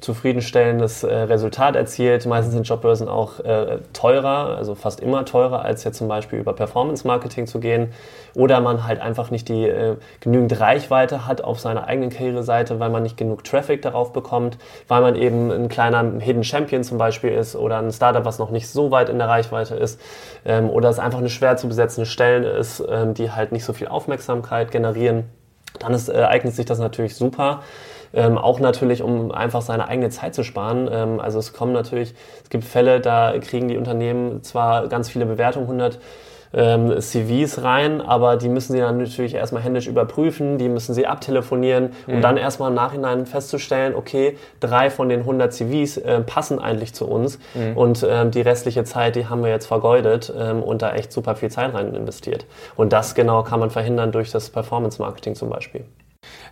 zufriedenstellendes 0.02 1.04
äh, 1.04 1.14
Resultat 1.14 1.76
erzielt. 1.76 2.28
Meistens 2.28 2.54
sind 2.54 2.68
Jobbörsen 2.68 3.08
auch 3.08 3.40
äh, 3.40 3.80
teurer, 3.94 4.56
also 4.56 4.76
fast 4.76 5.00
immer 5.00 5.26
teurer, 5.26 5.64
als 5.64 5.84
jetzt 5.84 5.98
zum 5.98 6.08
Beispiel 6.08 6.38
über 6.38 6.54
Performance-Marketing 6.54 7.48
zu 7.48 7.60
gehen. 7.60 7.92
Oder 8.36 8.62
man 8.62 8.86
halt 8.86 9.02
einfach 9.02 9.32
nicht 9.32 9.50
die 9.50 9.68
äh, 9.68 9.96
genügend 10.20 10.60
Reichweite 10.60 11.26
hat 11.26 11.44
auf 11.44 11.60
seiner 11.60 11.88
eigenen 11.88 12.12
Karriereseite, 12.12 12.80
weil 12.80 12.92
man 12.92 13.02
nicht 13.02 13.18
genug 13.18 13.44
Traffic 13.44 13.82
darauf 13.82 14.14
bekommt, 14.14 14.60
weil 14.88 15.02
man 15.02 15.16
eben 15.16 15.50
ein 15.50 15.68
kleiner 15.68 16.20
Hidden 16.20 16.44
Champion 16.44 16.84
zum 16.84 17.00
Beispiel 17.00 17.32
ist 17.32 17.56
oder 17.56 17.80
ein 17.80 17.92
Startup, 17.92 18.24
was 18.24 18.38
noch 18.38 18.52
nicht 18.52 18.70
so 18.70 18.92
weit 18.92 19.10
in 19.10 19.18
der 19.18 19.28
Reichweite 19.28 19.74
ist. 19.74 20.00
Ähm, 20.46 20.70
oder 20.70 20.90
es 20.90 21.00
einfach 21.00 21.20
eine 21.20 21.30
schwer 21.30 21.58
zu 21.58 21.68
besetzende 21.68 22.06
Stelle 22.06 22.52
ist, 22.52 22.84
ähm, 22.88 23.16
die 23.16 23.32
halt 23.32 23.52
nicht 23.52 23.66
so 23.66 23.74
viel 23.74 23.88
Aufmerksamkeit 23.88 24.70
generieren 24.70 25.24
dann 25.80 25.94
ist, 25.94 26.10
äh, 26.10 26.24
eignet 26.24 26.56
sich 26.56 26.66
das 26.66 26.80
natürlich 26.80 27.16
super. 27.16 27.62
Ähm, 28.14 28.38
auch 28.38 28.60
natürlich, 28.60 29.02
um 29.02 29.32
einfach 29.32 29.62
seine 29.62 29.88
eigene 29.88 30.10
Zeit 30.10 30.36
zu 30.36 30.44
sparen. 30.44 30.90
Ähm, 30.92 31.20
also 31.20 31.40
es 31.40 31.54
kommen 31.54 31.74
natürlich, 31.74 32.14
es 32.44 32.50
gibt 32.50 32.64
Fälle, 32.64 33.00
da 33.00 33.34
kriegen 33.40 33.68
die 33.68 33.78
Unternehmen 33.78 34.44
zwar 34.44 34.88
ganz 34.88 35.10
viele 35.10 35.26
Bewertungen, 35.26 35.66
100 35.66 36.00
ähm, 36.54 37.00
CVs 37.00 37.64
rein, 37.64 38.02
aber 38.02 38.38
die 38.38 38.50
müssen 38.50 38.74
sie 38.74 38.80
dann 38.80 38.98
natürlich 38.98 39.36
erstmal 39.36 39.62
händisch 39.62 39.88
überprüfen, 39.88 40.58
die 40.58 40.70
müssen 40.70 40.94
sie 40.94 41.08
abtelefonieren, 41.08 41.92
um 42.08 42.16
mhm. 42.16 42.22
dann 42.22 42.38
erstmal 42.38 42.70
im 42.70 42.76
Nachhinein 42.76 43.26
festzustellen, 43.26 43.96
okay, 43.96 44.38
drei 44.60 44.90
von 44.90 45.10
den 45.10 45.22
100 45.22 45.54
CVs 45.54 45.98
äh, 45.98 46.22
passen 46.22 46.60
eigentlich 46.60 46.94
zu 46.94 47.08
uns 47.08 47.40
mhm. 47.54 47.78
und 47.78 48.06
ähm, 48.10 48.32
die 48.32 48.42
restliche 48.42 48.84
Zeit, 48.84 49.16
die 49.16 49.28
haben 49.28 49.44
wir 49.44 49.50
jetzt 49.50 49.68
vergeudet 49.68 50.34
ähm, 50.38 50.64
und 50.64 50.82
da 50.82 50.94
echt 50.94 51.12
super 51.12 51.36
viel 51.36 51.50
Zeit 51.50 51.74
rein 51.74 51.94
investiert. 51.94 52.46
Und 52.76 52.94
das 52.94 53.16
genau 53.16 53.44
kann 53.44 53.60
man 53.60 53.70
verhindern 53.70 54.12
durch 54.12 54.32
das 54.32 54.50
Performance 54.50 55.02
Marketing 55.02 55.36
zum 55.36 55.50
Beispiel. 55.50 55.84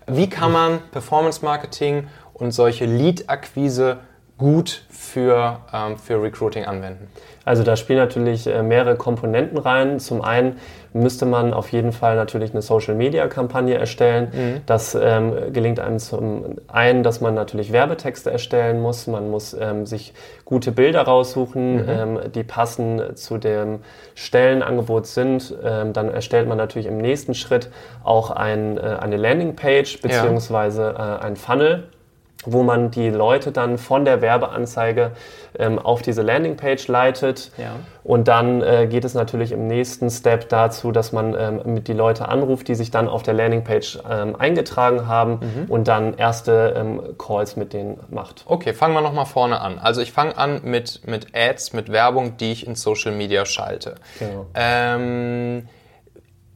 Wie 0.07 0.29
kann 0.29 0.51
man 0.51 0.79
Performance 0.91 1.43
Marketing 1.43 2.07
und 2.33 2.51
solche 2.51 2.85
Lead-Akquise 2.85 3.99
gut 4.37 4.83
für, 4.89 5.59
ähm, 5.73 5.97
für 5.97 6.21
Recruiting 6.21 6.65
anwenden? 6.65 7.07
Also 7.45 7.63
da 7.63 7.75
spielen 7.75 7.99
natürlich 7.99 8.47
äh, 8.47 8.63
mehrere 8.63 8.95
Komponenten 8.95 9.57
rein. 9.57 9.99
Zum 9.99 10.21
einen 10.23 10.57
müsste 10.93 11.25
man 11.25 11.53
auf 11.53 11.71
jeden 11.71 11.91
Fall 11.91 12.15
natürlich 12.15 12.51
eine 12.51 12.63
Social-Media-Kampagne 12.63 13.75
erstellen. 13.75 14.29
Mhm. 14.33 14.61
Das 14.65 14.97
ähm, 14.99 15.53
gelingt 15.53 15.79
einem 15.79 15.99
zum 15.99 16.57
einen, 16.67 17.03
dass 17.03 17.21
man 17.21 17.35
natürlich 17.35 17.71
Werbetexte 17.71 18.31
erstellen 18.31 18.81
muss. 18.81 19.05
Man 19.05 19.29
muss 19.29 19.53
ähm, 19.53 19.85
sich 19.85 20.13
gute 20.43 20.71
Bilder 20.71 21.03
raussuchen, 21.03 21.75
mhm. 21.75 21.89
ähm, 21.89 22.19
die 22.33 22.43
passend 22.43 23.17
zu 23.17 23.37
dem 23.37 23.79
Stellenangebot 24.15 25.05
sind. 25.05 25.55
Ähm, 25.63 25.93
dann 25.93 26.09
erstellt 26.09 26.47
man 26.47 26.57
natürlich 26.57 26.87
im 26.87 26.97
nächsten 26.97 27.35
Schritt 27.35 27.69
auch 28.03 28.31
ein, 28.31 28.77
äh, 28.77 28.97
eine 28.99 29.17
Landingpage 29.17 30.01
beziehungsweise 30.01 30.95
äh, 30.97 31.23
ein 31.23 31.35
Funnel 31.35 31.83
wo 32.45 32.63
man 32.63 32.91
die 32.91 33.09
Leute 33.09 33.51
dann 33.51 33.77
von 33.77 34.05
der 34.05 34.21
Werbeanzeige 34.21 35.11
ähm, 35.57 35.79
auf 35.79 36.01
diese 36.01 36.21
Landingpage 36.21 36.87
leitet. 36.87 37.51
Ja. 37.57 37.71
Und 38.03 38.27
dann 38.27 38.61
äh, 38.61 38.87
geht 38.87 39.03
es 39.05 39.13
natürlich 39.13 39.51
im 39.51 39.67
nächsten 39.67 40.09
Step 40.09 40.49
dazu, 40.49 40.91
dass 40.91 41.11
man 41.11 41.35
ähm, 41.37 41.73
mit 41.73 41.87
die 41.87 41.93
Leute 41.93 42.27
anruft, 42.27 42.67
die 42.67 42.75
sich 42.75 42.91
dann 42.91 43.07
auf 43.07 43.23
der 43.23 43.33
Landingpage 43.33 43.99
ähm, 44.09 44.35
eingetragen 44.35 45.07
haben 45.07 45.39
Mhm. 45.41 45.65
und 45.71 45.87
dann 45.87 46.13
erste 46.17 46.73
ähm, 46.77 47.01
Calls 47.17 47.55
mit 47.55 47.73
denen 47.73 47.99
macht. 48.09 48.43
Okay, 48.47 48.73
fangen 48.73 48.93
wir 48.93 49.01
nochmal 49.01 49.25
vorne 49.25 49.59
an. 49.61 49.79
Also 49.79 50.01
ich 50.01 50.11
fange 50.11 50.37
an 50.37 50.61
mit, 50.63 51.01
mit 51.07 51.27
Ads, 51.35 51.73
mit 51.73 51.91
Werbung, 51.91 52.37
die 52.37 52.51
ich 52.51 52.67
in 52.67 52.75
Social 52.75 53.11
Media 53.11 53.45
schalte. 53.45 53.95
Genau. 54.19 54.45
Ähm, 54.53 55.67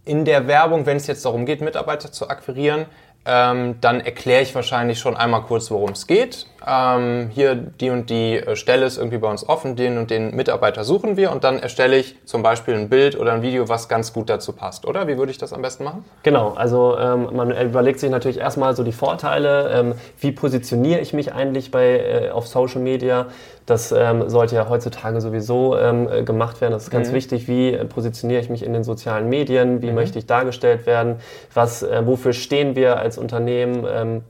in 0.05 0.25
der 0.25 0.47
Werbung, 0.47 0.85
wenn 0.85 0.97
es 0.97 1.07
jetzt 1.07 1.23
darum 1.25 1.45
geht, 1.45 1.61
Mitarbeiter 1.61 2.11
zu 2.11 2.29
akquirieren, 2.29 2.85
ähm, 3.25 3.79
dann 3.81 4.01
erkläre 4.01 4.41
ich 4.41 4.55
wahrscheinlich 4.55 4.99
schon 4.99 5.15
einmal 5.15 5.43
kurz, 5.43 5.69
worum 5.71 5.91
es 5.91 6.07
geht. 6.07 6.47
Ähm, 6.67 7.29
hier 7.31 7.55
die 7.55 7.89
und 7.89 8.09
die 8.09 8.37
äh, 8.37 8.55
Stelle 8.55 8.85
ist 8.85 8.97
irgendwie 8.97 9.17
bei 9.17 9.29
uns 9.29 9.47
offen, 9.47 9.75
den 9.75 9.97
und 9.97 10.11
den 10.11 10.35
Mitarbeiter 10.35 10.83
suchen 10.83 11.17
wir 11.17 11.31
und 11.31 11.43
dann 11.43 11.59
erstelle 11.59 11.97
ich 11.97 12.15
zum 12.25 12.43
Beispiel 12.43 12.75
ein 12.75 12.89
Bild 12.89 13.17
oder 13.17 13.33
ein 13.33 13.41
Video, 13.41 13.69
was 13.69 13.87
ganz 13.87 14.13
gut 14.13 14.29
dazu 14.29 14.53
passt, 14.53 14.85
oder? 14.85 15.07
Wie 15.07 15.17
würde 15.17 15.31
ich 15.31 15.37
das 15.37 15.53
am 15.53 15.61
besten 15.61 15.83
machen? 15.83 16.03
Genau, 16.23 16.53
also 16.53 16.97
ähm, 16.97 17.29
man 17.33 17.51
überlegt 17.51 17.99
sich 17.99 18.09
natürlich 18.09 18.39
erstmal 18.39 18.75
so 18.75 18.83
die 18.83 18.91
Vorteile, 18.91 19.69
ähm, 19.71 19.93
wie 20.19 20.31
positioniere 20.31 20.99
ich 20.99 21.13
mich 21.13 21.33
eigentlich 21.33 21.71
bei, 21.71 21.99
äh, 21.99 22.29
auf 22.31 22.47
Social 22.47 22.81
Media. 22.81 23.27
Das 23.65 23.91
ähm, 23.91 24.29
sollte 24.29 24.55
ja 24.55 24.67
heutzutage 24.67 25.21
sowieso 25.21 25.77
ähm, 25.77 26.09
äh, 26.11 26.23
gemacht 26.23 26.59
werden. 26.59 26.73
Das 26.73 26.83
ist 26.83 26.89
ganz 26.89 27.13
wichtig, 27.13 27.47
wie 27.47 27.71
äh, 27.71 27.85
positioniere 27.85 28.41
ich 28.41 28.49
mich 28.49 28.63
in 28.63 28.73
den 28.73 28.83
sozialen 28.83 29.29
Medien, 29.29 29.81
wie 29.81 29.91
möchte 29.91 30.17
ich 30.17 30.25
dargestellt 30.25 30.87
werden, 30.87 31.17
was, 31.53 31.83
äh, 31.83 32.01
wofür 32.05 32.33
stehen 32.33 32.75
wir 32.75 32.97
als 32.97 33.17
Unternehmen. 33.17 33.85
Ähm, 33.87 34.23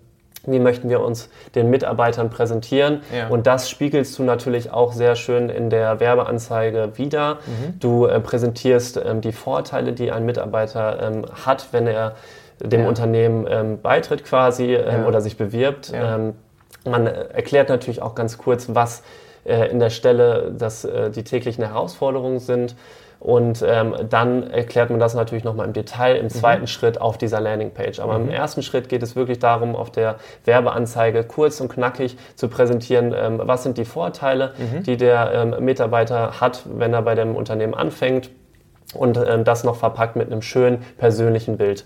wie 0.51 0.59
möchten 0.59 0.89
wir 0.89 1.01
uns 1.01 1.29
den 1.55 1.69
Mitarbeitern 1.69 2.29
präsentieren? 2.29 3.01
Ja. 3.15 3.27
Und 3.29 3.47
das 3.47 3.69
spiegelst 3.69 4.17
du 4.19 4.23
natürlich 4.23 4.71
auch 4.71 4.93
sehr 4.93 5.15
schön 5.15 5.49
in 5.49 5.69
der 5.69 5.99
Werbeanzeige 5.99 6.91
wieder. 6.97 7.37
Du 7.79 8.05
äh, 8.05 8.19
präsentierst 8.19 8.97
ähm, 9.03 9.21
die 9.21 9.31
Vorteile, 9.31 9.93
die 9.93 10.11
ein 10.11 10.25
Mitarbeiter 10.25 11.01
ähm, 11.01 11.25
hat, 11.45 11.67
wenn 11.71 11.87
er 11.87 12.15
dem 12.61 12.81
Ja. 12.81 12.87
Unternehmen 12.89 13.47
ähm, 13.49 13.81
beitritt 13.81 14.25
quasi 14.25 14.73
ähm, 14.75 15.01
Ja. 15.03 15.07
oder 15.07 15.21
sich 15.21 15.37
bewirbt. 15.37 15.91
Ähm, 15.93 16.33
man 16.85 17.07
äh, 17.07 17.11
erklärt 17.33 17.69
natürlich 17.69 18.01
auch 18.01 18.15
ganz 18.15 18.37
kurz, 18.37 18.67
was 18.73 19.03
äh, 19.45 19.69
in 19.69 19.79
der 19.79 19.89
Stelle 19.89 20.51
dass, 20.57 20.83
äh, 20.83 21.09
die 21.09 21.23
täglichen 21.23 21.63
Herausforderungen 21.63 22.39
sind. 22.39 22.75
Und 23.19 23.65
ähm, 23.67 23.95
dann 24.09 24.49
erklärt 24.49 24.89
man 24.89 24.99
das 24.99 25.13
natürlich 25.13 25.43
nochmal 25.43 25.67
im 25.67 25.73
Detail 25.73 26.15
im 26.15 26.29
zweiten 26.29 26.67
Schritt 26.67 27.01
auf 27.01 27.17
dieser 27.17 27.41
Landingpage. 27.41 27.99
Aber 27.99 28.15
im 28.15 28.29
ersten 28.29 28.63
Schritt 28.63 28.87
geht 28.87 29.03
es 29.03 29.15
wirklich 29.17 29.39
darum, 29.39 29.75
auf 29.75 29.91
der 29.91 30.15
Werbeanzeige 30.45 31.25
kurz 31.25 31.59
und 31.59 31.67
knackig 31.69 32.17
zu 32.35 32.47
präsentieren, 32.47 33.13
ähm, 33.13 33.41
was 33.43 33.63
sind 33.63 33.77
die 33.77 33.83
Vorteile, 33.83 34.53
die 34.85 34.95
der 34.95 35.31
ähm, 35.33 35.65
Mitarbeiter 35.65 36.39
hat, 36.39 36.63
wenn 36.73 36.93
er 36.93 37.01
bei 37.01 37.15
dem 37.15 37.35
Unternehmen 37.35 37.73
anfängt. 37.73 38.29
Und 38.93 39.17
ähm, 39.17 39.43
das 39.43 39.63
noch 39.63 39.75
verpackt 39.75 40.15
mit 40.15 40.31
einem 40.31 40.41
schönen 40.41 40.83
persönlichen 40.97 41.57
Bild, 41.57 41.85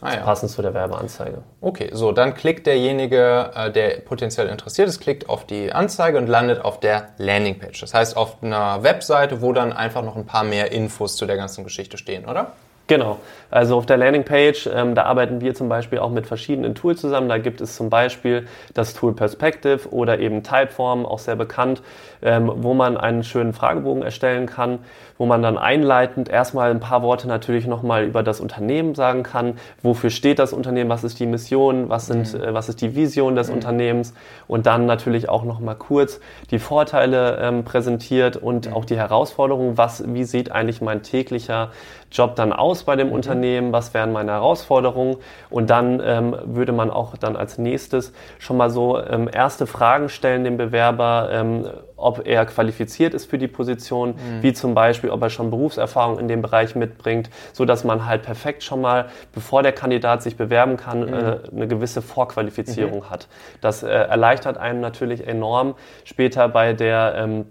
Ah, 0.00 0.14
ja. 0.14 0.20
passend 0.20 0.50
zu 0.50 0.62
der 0.62 0.72
Werbeanzeige. 0.72 1.42
Okay, 1.60 1.90
so, 1.92 2.12
dann 2.12 2.34
klickt 2.34 2.66
derjenige, 2.66 3.50
äh, 3.54 3.70
der 3.70 4.00
potenziell 4.00 4.48
interessiert 4.48 4.88
ist, 4.88 5.00
klickt 5.00 5.28
auf 5.28 5.44
die 5.44 5.72
Anzeige 5.72 6.16
und 6.18 6.26
landet 6.26 6.64
auf 6.64 6.80
der 6.80 7.10
Landingpage. 7.18 7.80
Das 7.80 7.92
heißt, 7.92 8.16
auf 8.16 8.42
einer 8.42 8.82
Webseite, 8.82 9.42
wo 9.42 9.52
dann 9.52 9.72
einfach 9.72 10.02
noch 10.02 10.16
ein 10.16 10.26
paar 10.26 10.44
mehr 10.44 10.72
Infos 10.72 11.16
zu 11.16 11.26
der 11.26 11.36
ganzen 11.36 11.64
Geschichte 11.64 11.98
stehen, 11.98 12.24
oder? 12.26 12.52
Genau. 12.90 13.18
Also 13.52 13.76
auf 13.76 13.86
der 13.86 13.98
Landingpage, 13.98 14.68
ähm, 14.72 14.96
da 14.96 15.04
arbeiten 15.04 15.40
wir 15.40 15.54
zum 15.54 15.68
Beispiel 15.68 16.00
auch 16.00 16.10
mit 16.10 16.26
verschiedenen 16.26 16.74
Tools 16.74 17.00
zusammen. 17.00 17.28
Da 17.28 17.38
gibt 17.38 17.60
es 17.60 17.76
zum 17.76 17.88
Beispiel 17.88 18.46
das 18.74 18.94
Tool 18.94 19.12
Perspective 19.12 19.88
oder 19.92 20.18
eben 20.18 20.42
Typeform, 20.42 21.06
auch 21.06 21.20
sehr 21.20 21.36
bekannt, 21.36 21.82
ähm, 22.20 22.50
wo 22.52 22.74
man 22.74 22.96
einen 22.96 23.22
schönen 23.22 23.52
Fragebogen 23.52 24.02
erstellen 24.02 24.46
kann, 24.46 24.80
wo 25.18 25.26
man 25.26 25.40
dann 25.40 25.56
einleitend 25.56 26.28
erstmal 26.28 26.70
ein 26.70 26.80
paar 26.80 27.02
Worte 27.02 27.28
natürlich 27.28 27.66
nochmal 27.66 28.04
über 28.04 28.24
das 28.24 28.40
Unternehmen 28.40 28.96
sagen 28.96 29.22
kann. 29.22 29.58
Wofür 29.82 30.10
steht 30.10 30.40
das 30.40 30.52
Unternehmen? 30.52 30.90
Was 30.90 31.04
ist 31.04 31.20
die 31.20 31.26
Mission? 31.26 31.88
Was, 31.88 32.06
sind, 32.06 32.34
äh, 32.34 32.54
was 32.54 32.68
ist 32.68 32.80
die 32.80 32.96
Vision 32.96 33.36
des 33.36 33.50
Unternehmens? 33.50 34.14
Und 34.48 34.66
dann 34.66 34.86
natürlich 34.86 35.28
auch 35.28 35.44
nochmal 35.44 35.76
kurz 35.76 36.20
die 36.50 36.58
Vorteile 36.58 37.38
ähm, 37.40 37.64
präsentiert 37.64 38.36
und 38.36 38.72
auch 38.72 38.84
die 38.84 38.96
Herausforderungen. 38.96 39.76
Was, 39.76 40.04
wie 40.12 40.24
sieht 40.24 40.50
eigentlich 40.50 40.80
mein 40.80 41.02
täglicher 41.02 41.70
Job 42.12 42.34
dann 42.34 42.52
aus 42.52 42.79
bei 42.84 42.96
dem 42.96 43.12
Unternehmen? 43.12 43.72
Was 43.72 43.94
wären 43.94 44.12
meine 44.12 44.32
Herausforderungen? 44.32 45.16
Und 45.48 45.70
dann 45.70 46.00
ähm, 46.04 46.36
würde 46.44 46.72
man 46.72 46.90
auch 46.90 47.16
dann 47.16 47.36
als 47.36 47.58
nächstes 47.58 48.12
schon 48.38 48.56
mal 48.56 48.70
so 48.70 48.98
ähm, 48.98 49.28
erste 49.32 49.66
Fragen 49.66 50.08
stellen 50.08 50.44
dem 50.44 50.56
Bewerber, 50.56 51.28
ähm, 51.32 51.66
ob 51.96 52.26
er 52.26 52.46
qualifiziert 52.46 53.14
ist 53.14 53.28
für 53.28 53.38
die 53.38 53.46
Position, 53.46 54.14
wie 54.40 54.52
zum 54.54 54.74
Beispiel, 54.74 55.10
ob 55.10 55.20
er 55.22 55.28
schon 55.28 55.50
Berufserfahrung 55.50 56.18
in 56.18 56.28
dem 56.28 56.40
Bereich 56.40 56.74
mitbringt, 56.74 57.28
so 57.52 57.66
dass 57.66 57.84
man 57.84 58.06
halt 58.06 58.22
perfekt 58.22 58.62
schon 58.62 58.80
mal, 58.80 59.06
bevor 59.32 59.62
der 59.62 59.72
Kandidat 59.72 60.22
sich 60.22 60.36
bewerben 60.36 60.76
kann, 60.76 61.06
äh, 61.06 61.38
eine 61.52 61.68
gewisse 61.68 62.00
Vorqualifizierung 62.00 63.10
hat. 63.10 63.28
Das 63.60 63.82
äh, 63.82 63.88
erleichtert 63.88 64.56
einem 64.56 64.80
natürlich 64.80 65.26
enorm 65.26 65.74
später 66.04 66.48
bei 66.48 66.72
der 66.72 67.14
ähm, 67.16 67.46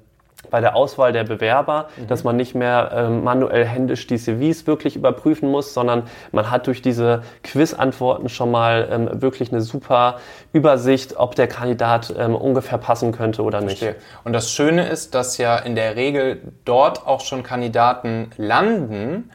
bei 0.49 0.61
der 0.61 0.75
Auswahl 0.75 1.11
der 1.11 1.23
Bewerber, 1.23 1.89
dass 2.07 2.23
man 2.23 2.35
nicht 2.35 2.55
mehr 2.55 2.91
ähm, 2.93 3.23
manuell 3.23 3.65
händisch 3.65 4.07
die 4.07 4.17
CVs 4.17 4.67
wirklich 4.67 4.95
überprüfen 4.95 5.49
muss, 5.49 5.73
sondern 5.73 6.03
man 6.31 6.49
hat 6.49 6.67
durch 6.67 6.81
diese 6.81 7.23
Quiz-Antworten 7.43 8.29
schon 8.29 8.51
mal 8.51 8.87
ähm, 8.91 9.21
wirklich 9.21 9.51
eine 9.51 9.61
super 9.61 10.19
Übersicht, 10.53 11.17
ob 11.17 11.35
der 11.35 11.47
Kandidat 11.47 12.13
ähm, 12.17 12.35
ungefähr 12.35 12.77
passen 12.77 13.11
könnte 13.11 13.43
oder 13.43 13.61
nicht. 13.61 13.79
Verstehe. 13.79 14.01
Und 14.23 14.33
das 14.33 14.51
Schöne 14.51 14.87
ist, 14.87 15.13
dass 15.13 15.37
ja 15.37 15.57
in 15.57 15.75
der 15.75 15.95
Regel 15.95 16.41
dort 16.65 17.05
auch 17.05 17.21
schon 17.21 17.43
Kandidaten 17.43 18.31
landen, 18.37 19.29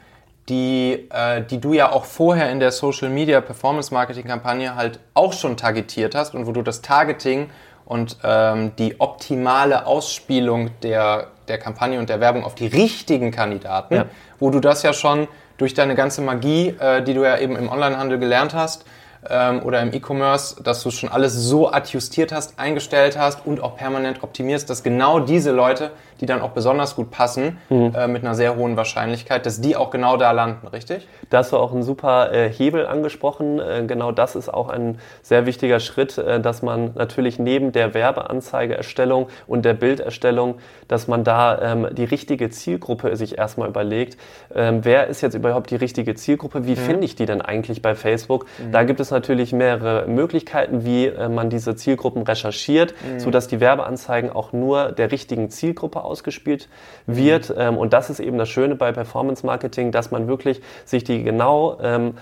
die, 0.49 1.07
äh, 1.11 1.41
die 1.43 1.59
du 1.59 1.73
ja 1.73 1.91
auch 1.91 2.05
vorher 2.05 2.51
in 2.51 2.59
der 2.59 2.71
Social 2.71 3.09
Media 3.09 3.41
Performance 3.41 3.93
Marketing 3.93 4.25
Kampagne 4.25 4.75
halt 4.75 4.99
auch 5.13 5.33
schon 5.33 5.57
targetiert 5.57 6.13
hast 6.15 6.35
und 6.35 6.45
wo 6.45 6.51
du 6.51 6.61
das 6.61 6.81
Targeting 6.81 7.49
und 7.85 8.17
ähm, 8.23 8.71
die 8.77 8.99
optimale 8.99 9.85
Ausspielung 9.85 10.71
der, 10.81 11.27
der 11.47 11.57
Kampagne 11.59 11.99
und 11.99 12.09
der 12.09 12.19
Werbung 12.19 12.43
auf 12.43 12.55
die 12.55 12.67
richtigen 12.67 13.31
Kandidaten, 13.31 13.93
Ja. 13.95 14.05
wo 14.39 14.49
du 14.49 14.59
das 14.59 14.83
ja 14.83 14.93
schon 14.93 15.27
durch 15.57 15.73
deine 15.73 15.95
ganze 15.95 16.21
Magie, 16.21 16.69
äh, 16.79 17.01
die 17.03 17.13
du 17.13 17.23
ja 17.23 17.37
eben 17.37 17.55
im 17.55 17.69
Onlinehandel 17.69 18.17
gelernt 18.19 18.53
hast, 18.53 18.85
ähm, 19.29 19.63
oder 19.63 19.81
im 19.81 19.93
E-Commerce, 19.93 20.61
dass 20.63 20.83
du 20.83 20.91
schon 20.91 21.09
alles 21.09 21.33
so 21.33 21.71
adjustiert 21.71 22.31
hast, 22.31 22.59
eingestellt 22.59 23.17
hast 23.17 23.45
und 23.45 23.61
auch 23.61 23.75
permanent 23.75 24.23
optimierst, 24.23 24.69
dass 24.69 24.83
genau 24.83 25.19
diese 25.19 25.51
Leute, 25.51 25.91
die 26.21 26.25
dann 26.25 26.41
auch 26.41 26.51
besonders 26.51 26.95
gut 26.95 27.11
passen, 27.11 27.57
äh, 27.69 28.07
mit 28.07 28.23
einer 28.23 28.35
sehr 28.35 28.55
hohen 28.55 28.77
Wahrscheinlichkeit, 28.77 29.45
dass 29.45 29.61
die 29.61 29.75
auch 29.75 29.89
genau 29.89 30.17
da 30.17 30.31
landen, 30.31 30.67
richtig? 30.67 31.07
Da 31.29 31.39
hast 31.39 31.51
du 31.51 31.57
auch 31.57 31.73
einen 31.73 31.83
super 31.83 32.31
äh, 32.31 32.49
Hebel 32.49 32.85
angesprochen. 32.85 33.59
Äh, 33.59 33.83
genau 33.87 34.11
das 34.11 34.35
ist 34.35 34.53
auch 34.53 34.69
ein 34.69 34.99
sehr 35.21 35.45
wichtiger 35.45 35.79
Schritt, 35.79 36.17
äh, 36.17 36.39
dass 36.39 36.61
man 36.61 36.91
natürlich 36.95 37.39
neben 37.39 37.71
der 37.71 37.93
Werbeanzeigeerstellung 37.93 39.27
und 39.47 39.65
der 39.65 39.73
Bilderstellung, 39.73 40.55
dass 40.87 41.07
man 41.07 41.23
da 41.23 41.59
ähm, 41.61 41.87
die 41.91 42.05
richtige 42.05 42.49
Zielgruppe 42.49 43.15
sich 43.15 43.37
erstmal 43.37 43.67
überlegt. 43.67 44.17
Ähm, 44.53 44.79
wer 44.83 45.07
ist 45.07 45.21
jetzt 45.21 45.33
überhaupt 45.33 45.71
die 45.71 45.75
richtige 45.75 46.15
Zielgruppe? 46.15 46.65
Wie 46.65 46.75
finde 46.75 47.05
ich 47.05 47.15
die 47.15 47.25
denn 47.25 47.41
eigentlich 47.41 47.81
bei 47.81 47.95
Facebook? 47.95 48.45
Da 48.71 48.83
gibt 48.83 48.99
es 48.99 49.11
natürlich 49.15 49.53
mehrere 49.53 50.07
Möglichkeiten, 50.07 50.85
wie 50.85 51.07
äh, 51.07 51.29
man 51.29 51.49
diese 51.49 51.75
Zielgruppen 51.75 52.21
recherchiert, 52.21 52.93
sodass 53.17 53.47
die 53.47 53.59
Werbeanzeigen 53.59 54.29
auch 54.29 54.53
nur 54.53 54.91
der 54.91 55.11
richtigen 55.11 55.49
Zielgruppe 55.49 56.03
ausgespielt 56.03 56.69
wird. 57.07 57.53
Ähm, 57.57 57.77
und 57.77 57.93
das 57.93 58.09
ist 58.09 58.19
eben 58.19 58.37
das 58.37 58.49
Schöne 58.49 58.75
bei 58.75 58.91
Performance 58.91 59.45
Marketing, 59.45 59.91
dass 59.91 60.11
man 60.11 60.27
wirklich 60.27 60.61
sich 60.85 61.03
die 61.03 61.23
genau 61.23 61.77
ähm, 61.81 62.15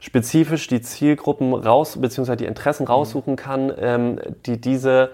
spezifisch 0.00 0.66
die 0.66 0.80
Zielgruppen 0.80 1.54
raus, 1.54 1.98
beziehungsweise 2.00 2.38
die 2.38 2.46
Interessen 2.46 2.86
raussuchen 2.86 3.36
kann, 3.36 3.72
ähm, 3.78 4.18
die 4.46 4.60
diese 4.60 5.10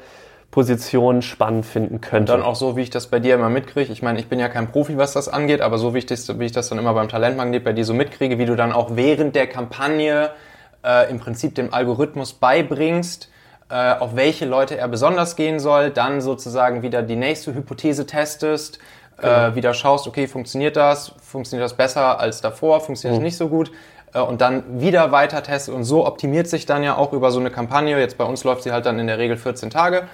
Position 0.56 1.20
spannend 1.20 1.66
finden 1.66 2.00
könnte. 2.00 2.32
Dann 2.32 2.42
auch 2.42 2.54
so, 2.54 2.76
wie 2.76 2.80
ich 2.80 2.88
das 2.88 3.08
bei 3.08 3.20
dir 3.20 3.34
immer 3.34 3.50
mitkriege. 3.50 3.92
Ich 3.92 4.00
meine, 4.00 4.18
ich 4.18 4.28
bin 4.28 4.38
ja 4.38 4.48
kein 4.48 4.70
Profi, 4.70 4.96
was 4.96 5.12
das 5.12 5.28
angeht, 5.28 5.60
aber 5.60 5.76
so 5.76 5.92
wie 5.92 5.98
ich 5.98 6.06
das, 6.06 6.38
wie 6.38 6.46
ich 6.46 6.52
das 6.52 6.70
dann 6.70 6.78
immer 6.78 6.94
beim 6.94 7.08
Talentmagnet 7.08 7.62
bei 7.62 7.74
dir 7.74 7.84
so 7.84 7.92
mitkriege, 7.92 8.38
wie 8.38 8.46
du 8.46 8.56
dann 8.56 8.72
auch 8.72 8.96
während 8.96 9.36
der 9.36 9.48
Kampagne 9.48 10.30
äh, 10.84 11.10
im 11.10 11.18
Prinzip 11.18 11.54
dem 11.54 11.72
Algorithmus 11.72 12.32
beibringst, 12.32 13.30
äh, 13.68 13.94
auf 13.94 14.14
welche 14.14 14.44
Leute 14.44 14.76
er 14.78 14.88
besonders 14.88 15.36
gehen 15.36 15.58
soll, 15.58 15.90
dann 15.90 16.20
sozusagen 16.20 16.82
wieder 16.82 17.02
die 17.02 17.16
nächste 17.16 17.54
Hypothese 17.54 18.06
testest, 18.06 18.78
äh, 19.20 19.54
wieder 19.54 19.74
schaust, 19.74 20.06
okay, 20.06 20.26
funktioniert 20.26 20.76
das, 20.76 21.12
funktioniert 21.22 21.64
das 21.64 21.76
besser 21.76 22.20
als 22.20 22.40
davor, 22.40 22.80
funktioniert 22.80 23.18
es 23.18 23.24
nicht 23.24 23.36
so 23.36 23.48
gut? 23.48 23.72
Äh, 24.12 24.20
und 24.20 24.40
dann 24.40 24.80
wieder 24.80 25.12
weiter 25.12 25.42
testet 25.42 25.74
und 25.74 25.84
so 25.84 26.06
optimiert 26.06 26.48
sich 26.48 26.66
dann 26.66 26.82
ja 26.82 26.96
auch 26.96 27.12
über 27.12 27.30
so 27.30 27.40
eine 27.40 27.50
Kampagne, 27.50 27.98
jetzt 27.98 28.18
bei 28.18 28.24
uns 28.24 28.44
läuft 28.44 28.62
sie 28.62 28.72
halt 28.72 28.86
dann 28.86 28.98
in 28.98 29.06
der 29.06 29.18
Regel 29.18 29.36
14 29.36 29.70
Tage, 29.70 30.04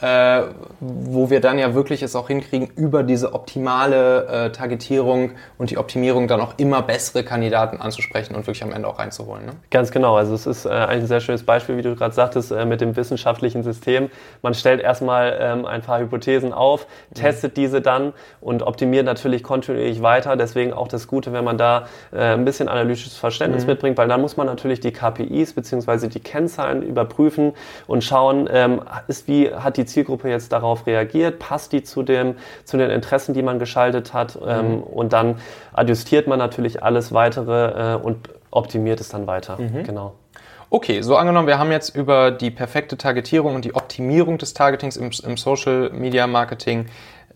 äh, 0.00 0.42
wo 0.80 1.30
wir 1.30 1.40
dann 1.40 1.58
ja 1.58 1.74
wirklich 1.74 2.02
es 2.02 2.14
auch 2.14 2.28
hinkriegen, 2.28 2.68
über 2.76 3.02
diese 3.02 3.32
optimale 3.32 4.26
äh, 4.26 4.50
Targetierung 4.52 5.32
und 5.58 5.70
die 5.70 5.78
Optimierung 5.78 6.28
dann 6.28 6.40
auch 6.40 6.54
immer 6.58 6.82
bessere 6.82 7.24
Kandidaten 7.24 7.80
anzusprechen 7.80 8.34
und 8.34 8.46
wirklich 8.46 8.62
am 8.62 8.72
Ende 8.72 8.88
auch 8.88 8.98
reinzuholen. 8.98 9.46
Ne? 9.46 9.52
Ganz 9.70 9.90
genau. 9.90 10.16
Also 10.16 10.34
es 10.34 10.46
ist 10.46 10.66
äh, 10.66 10.70
ein 10.70 11.06
sehr 11.06 11.20
schönes 11.20 11.44
Beispiel, 11.44 11.76
wie 11.78 11.82
du 11.82 11.96
gerade 11.96 12.14
sagtest, 12.14 12.52
äh, 12.52 12.66
mit 12.66 12.80
dem 12.80 12.94
wissenschaftlichen 12.96 13.62
System. 13.62 14.10
Man 14.42 14.54
stellt 14.54 14.80
erstmal 14.80 15.36
ähm, 15.40 15.64
ein 15.64 15.80
paar 15.80 16.00
Hypothesen 16.00 16.52
auf, 16.52 16.86
testet 17.14 17.52
mhm. 17.52 17.62
diese 17.62 17.80
dann 17.80 18.12
und 18.40 18.62
optimiert 18.62 19.06
natürlich 19.06 19.42
kontinuierlich 19.42 20.02
weiter. 20.02 20.36
Deswegen 20.36 20.72
auch 20.72 20.88
das 20.88 21.06
Gute, 21.06 21.32
wenn 21.32 21.44
man 21.44 21.56
da 21.56 21.86
äh, 22.12 22.18
ein 22.18 22.44
bisschen 22.44 22.68
analytisches 22.68 23.16
Verständnis 23.16 23.62
mhm. 23.62 23.70
mitbringt, 23.70 23.96
weil 23.96 24.08
dann 24.08 24.20
muss 24.20 24.36
man 24.36 24.46
natürlich 24.46 24.80
die 24.80 24.92
KPIs 24.92 25.54
bzw. 25.54 26.08
die 26.08 26.20
Kennzahlen 26.20 26.82
überprüfen 26.82 27.54
und 27.86 28.04
schauen, 28.04 28.48
ähm, 28.52 28.82
ist 29.08 29.26
wie 29.26 29.50
hat 29.50 29.78
die 29.78 29.85
Zielgruppe 29.86 30.28
jetzt 30.28 30.52
darauf 30.52 30.86
reagiert? 30.86 31.38
Passt 31.38 31.72
die 31.72 31.82
zu, 31.82 32.02
dem, 32.02 32.36
zu 32.64 32.76
den 32.76 32.90
Interessen, 32.90 33.34
die 33.34 33.42
man 33.42 33.58
geschaltet 33.58 34.12
hat? 34.12 34.40
Mhm. 34.40 34.48
Ähm, 34.48 34.82
und 34.82 35.12
dann 35.12 35.36
adjustiert 35.72 36.26
man 36.26 36.38
natürlich 36.38 36.82
alles 36.82 37.12
weitere 37.12 37.94
äh, 37.94 37.96
und 37.96 38.28
optimiert 38.50 39.00
es 39.00 39.08
dann 39.08 39.26
weiter. 39.26 39.58
Mhm. 39.58 39.84
Genau. 39.84 40.14
Okay, 40.68 41.00
so 41.02 41.16
angenommen, 41.16 41.46
wir 41.46 41.58
haben 41.58 41.70
jetzt 41.70 41.94
über 41.94 42.32
die 42.32 42.50
perfekte 42.50 42.96
Targetierung 42.96 43.54
und 43.54 43.64
die 43.64 43.74
Optimierung 43.74 44.36
des 44.36 44.52
Targetings 44.52 44.96
im, 44.96 45.10
im 45.24 45.36
Social 45.36 45.90
Media 45.90 46.26
Marketing, 46.26 46.86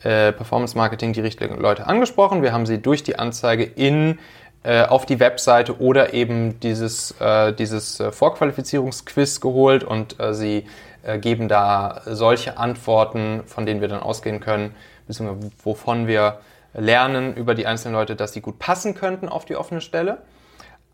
äh, 0.03 0.33
Performance 0.33 0.77
Marketing 0.77 1.13
die 1.13 1.21
richtigen 1.21 1.57
Leute 1.61 1.87
angesprochen. 1.87 2.43
Wir 2.43 2.53
haben 2.53 2.67
sie 2.67 2.83
durch 2.83 3.05
die 3.05 3.19
Anzeige 3.19 3.63
in 3.63 4.19
äh, 4.63 4.83
auf 4.83 5.07
die 5.07 5.21
Webseite 5.21 5.81
oder 5.81 6.13
eben 6.13 6.59
dieses, 6.61 7.15
äh, 7.21 7.53
dieses 7.53 8.01
äh, 8.01 8.11
Vorqualifizierungsquiz 8.13 9.41
geholt 9.41 9.85
und 9.85 10.21
äh, 10.21 10.35
sie 10.35 10.67
äh, 11.03 11.19
geben 11.19 11.49
da 11.49 12.03
solche 12.05 12.59
Antworten, 12.59 13.43
von 13.47 13.67
denen 13.67 13.81
wir 13.81 13.89
dann 13.89 14.01
ausgehen 14.01 14.41
können, 14.41 14.75
beziehungsweise 15.07 15.51
wovon 15.65 16.07
wir 16.07 16.41
lernen 16.75 17.35
über 17.35 17.55
die 17.55 17.67
einzelnen 17.67 17.95
Leute, 17.95 18.17
dass 18.17 18.33
sie 18.33 18.41
gut 18.41 18.59
passen 18.59 18.95
könnten 18.95 19.29
auf 19.29 19.45
die 19.45 19.57
offene 19.57 19.81
Stelle. 19.81 20.19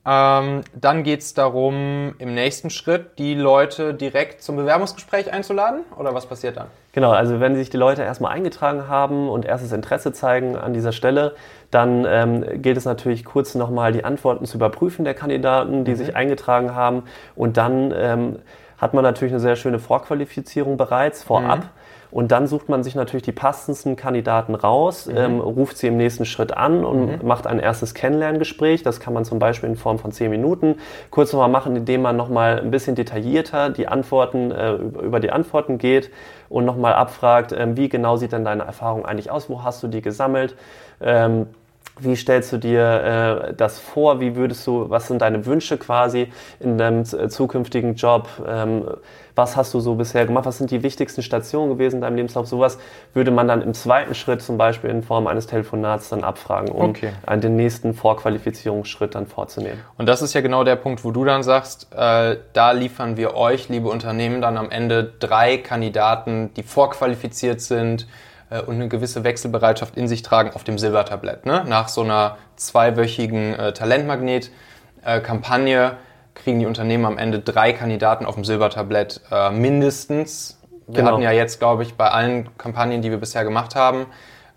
Ähm, 0.09 0.61
dann 0.73 1.03
geht 1.03 1.21
es 1.23 1.35
darum, 1.35 2.15
im 2.19 2.33
nächsten 2.35 2.71
Schritt 2.71 3.19
die 3.19 3.35
Leute 3.35 3.93
direkt 3.93 4.41
zum 4.41 4.55
Bewerbungsgespräch 4.55 5.33
einzuladen 5.33 5.81
oder 5.99 6.15
was 6.15 6.27
passiert 6.27 6.57
dann? 6.57 6.69
Genau, 6.93 7.11
also 7.11 7.41
wenn 7.41 7.57
sich 7.57 7.71
die 7.71 7.77
Leute 7.77 8.03
erstmal 8.03 8.31
eingetragen 8.31 8.87
haben 8.87 9.29
und 9.29 9.45
erstes 9.45 9.73
Interesse 9.73 10.13
zeigen 10.13 10.57
an 10.57 10.75
dieser 10.75 10.93
Stelle, 10.93 11.35
dann 11.73 12.07
ähm, 12.09 12.63
gilt 12.63 12.77
es 12.77 12.85
natürlich 12.85 13.25
kurz 13.25 13.57
nochmal 13.57 13.91
die 13.91 14.05
Antworten 14.05 14.47
zu 14.47 14.59
überprüfen 14.59 15.05
der 15.05 15.15
Kandidaten, 15.15 15.85
die 15.85 15.91
mhm. 15.91 15.97
sich 15.97 16.15
eingetragen 16.15 16.77
haben 16.77 17.03
und 17.35 17.57
dann 17.57 17.93
ähm, 17.95 18.39
hat 18.79 18.95
man 18.95 19.03
natürlich 19.03 19.33
eine 19.33 19.41
sehr 19.41 19.57
schöne 19.57 19.79
Vorqualifizierung 19.79 20.77
bereits 20.77 21.23
vorab. 21.23 21.59
Mhm. 21.61 21.69
Und 22.11 22.33
dann 22.33 22.47
sucht 22.47 22.69
man 22.69 22.83
sich 22.85 22.95
natürlich 22.95 23.25
die 23.25 23.33
passendsten 23.33 23.97
Kandidaten 23.97 24.55
raus, 24.55 25.07
mhm. 25.07 25.17
ähm, 25.17 25.41
ruft 25.41 25.77
sie 25.77 25.89
im 25.89 25.97
nächsten 25.97 26.25
Schritt 26.25 26.57
an 26.57 26.85
und 26.85 27.23
mhm. 27.23 27.29
macht 27.29 27.47
ein 27.47 27.59
erstes 27.59 27.95
Kennenlerngespräch. 27.95 28.83
Das 28.83 29.01
kann 29.01 29.13
man 29.13 29.25
zum 29.25 29.39
Beispiel 29.39 29.69
in 29.69 29.77
Form 29.77 29.99
von 29.99 30.13
zehn 30.13 30.31
Minuten 30.31 30.77
kurz 31.11 31.33
nochmal 31.33 31.49
machen, 31.49 31.77
indem 31.77 32.03
man 32.03 32.17
nochmal 32.17 32.61
ein 32.61 32.71
bisschen 32.71 32.95
detaillierter 32.95 33.71
die 33.71 33.89
Antworten, 33.89 34.51
äh, 34.51 34.75
über 34.75 35.21
die 35.21 35.31
Antworten 35.31 35.79
geht 35.79 36.11
und 36.49 36.65
nochmal 36.65 36.95
abfragt, 36.95 37.53
äh, 37.53 37.77
wie 37.77 37.89
genau 37.89 38.17
sieht 38.17 38.33
denn 38.33 38.45
deine 38.45 38.63
Erfahrung 38.63 39.05
eigentlich 39.05 39.31
aus, 39.31 39.51
wo 39.51 39.63
hast 39.63 39.83
du 39.83 39.89
die 39.89 40.01
gesammelt. 40.01 40.57
Ähm, 41.01 41.49
wie 41.99 42.17
stellst 42.17 42.53
du 42.53 42.59
dir 42.59 43.49
äh, 43.51 43.55
das 43.55 43.79
vor? 43.79 44.21
Wie 44.21 44.37
würdest 44.37 44.67
du, 44.67 44.91
was 44.91 45.09
sind 45.09 45.23
deine 45.23 45.47
Wünsche 45.47 45.79
quasi 45.79 46.31
in 46.61 46.77
deinem 46.77 47.01
äh, 47.01 47.29
zukünftigen 47.29 47.95
Job? 47.95 48.29
Ähm, 48.47 48.85
was 49.35 49.57
hast 49.57 49.75
du 49.75 49.81
so 49.81 49.95
bisher 49.95 50.27
gemacht? 50.27 50.47
Was 50.47 50.59
sind 50.59 50.71
die 50.71 50.83
wichtigsten 50.83 51.23
Stationen 51.23 51.71
gewesen 51.71 51.97
in 51.97 52.01
deinem 52.03 52.17
Lebenslauf? 52.17 52.47
Sowas 52.47 52.79
würde 53.13 53.31
man 53.31 53.49
dann 53.49 53.63
im 53.63 53.75
zweiten 53.75 54.15
Schritt 54.15 54.43
zum 54.43 54.57
Beispiel 54.57 54.91
in 54.91 55.03
Form 55.03 55.27
eines 55.27 55.47
Telefonats 55.47 56.09
dann 56.09 56.25
abfragen, 56.25 56.71
um 56.71 56.91
okay. 56.91 57.11
den 57.37 57.57
nächsten 57.57 57.95
Vorqualifizierungsschritt 57.95 59.15
dann 59.15 59.27
vorzunehmen. 59.27 59.79
Und 59.99 60.07
das 60.07 60.23
ist 60.23 60.35
ja 60.35 60.41
genau 60.41 60.65
der 60.65 60.77
Punkt, 60.77 61.05
wo 61.05 61.11
du 61.11 61.25
dann 61.25 61.43
sagst, 61.43 61.89
äh, 61.95 62.37
da 62.53 62.73
liefern 62.73 63.17
wir 63.17 63.35
euch, 63.35 63.69
liebe 63.69 63.89
Unternehmen, 63.89 64.41
dann 64.41 64.57
am 64.57 64.71
Ende 64.71 65.13
drei 65.19 65.59
Kandidaten, 65.59 66.53
die 66.55 66.63
vorqualifiziert 66.63 67.61
sind, 67.61 68.07
äh, 68.51 68.61
und 68.61 68.75
eine 68.75 68.89
gewisse 68.89 69.25
Wechselbereitschaft 69.25 69.97
in 69.97 70.07
sich 70.09 70.21
tragen 70.23 70.51
auf 70.55 70.65
dem 70.65 70.77
Silbertablett. 70.79 71.47
Ne? 71.47 71.65
Nach 71.67 71.89
so 71.89 72.03
einer 72.03 72.37
zweiwöchigen 72.57 73.55
äh, 73.55 73.73
Talentmagnet-Kampagne 73.73 75.97
kriegen 76.35 76.59
die 76.61 76.67
Unternehmen 76.67 77.07
am 77.07 77.19
Ende 77.19 77.41
drei 77.41 77.73
Kandidaten 77.73 78.27
auf 78.27 78.35
dem 78.35 78.45
Silbertablett 78.45 79.23
äh, 79.31 79.51
mindestens. 79.51 80.61
Wir 80.87 81.01
genau. 81.01 81.13
hatten 81.13 81.23
ja 81.23 81.33
jetzt, 81.33 81.59
glaube 81.59 81.83
ich, 81.83 81.97
bei 81.97 82.11
allen 82.11 82.57
Kampagnen, 82.59 83.01
die 83.03 83.11
wir 83.11 83.19
bisher 83.19 83.45
gemacht 83.45 83.75
haben, 83.75 84.07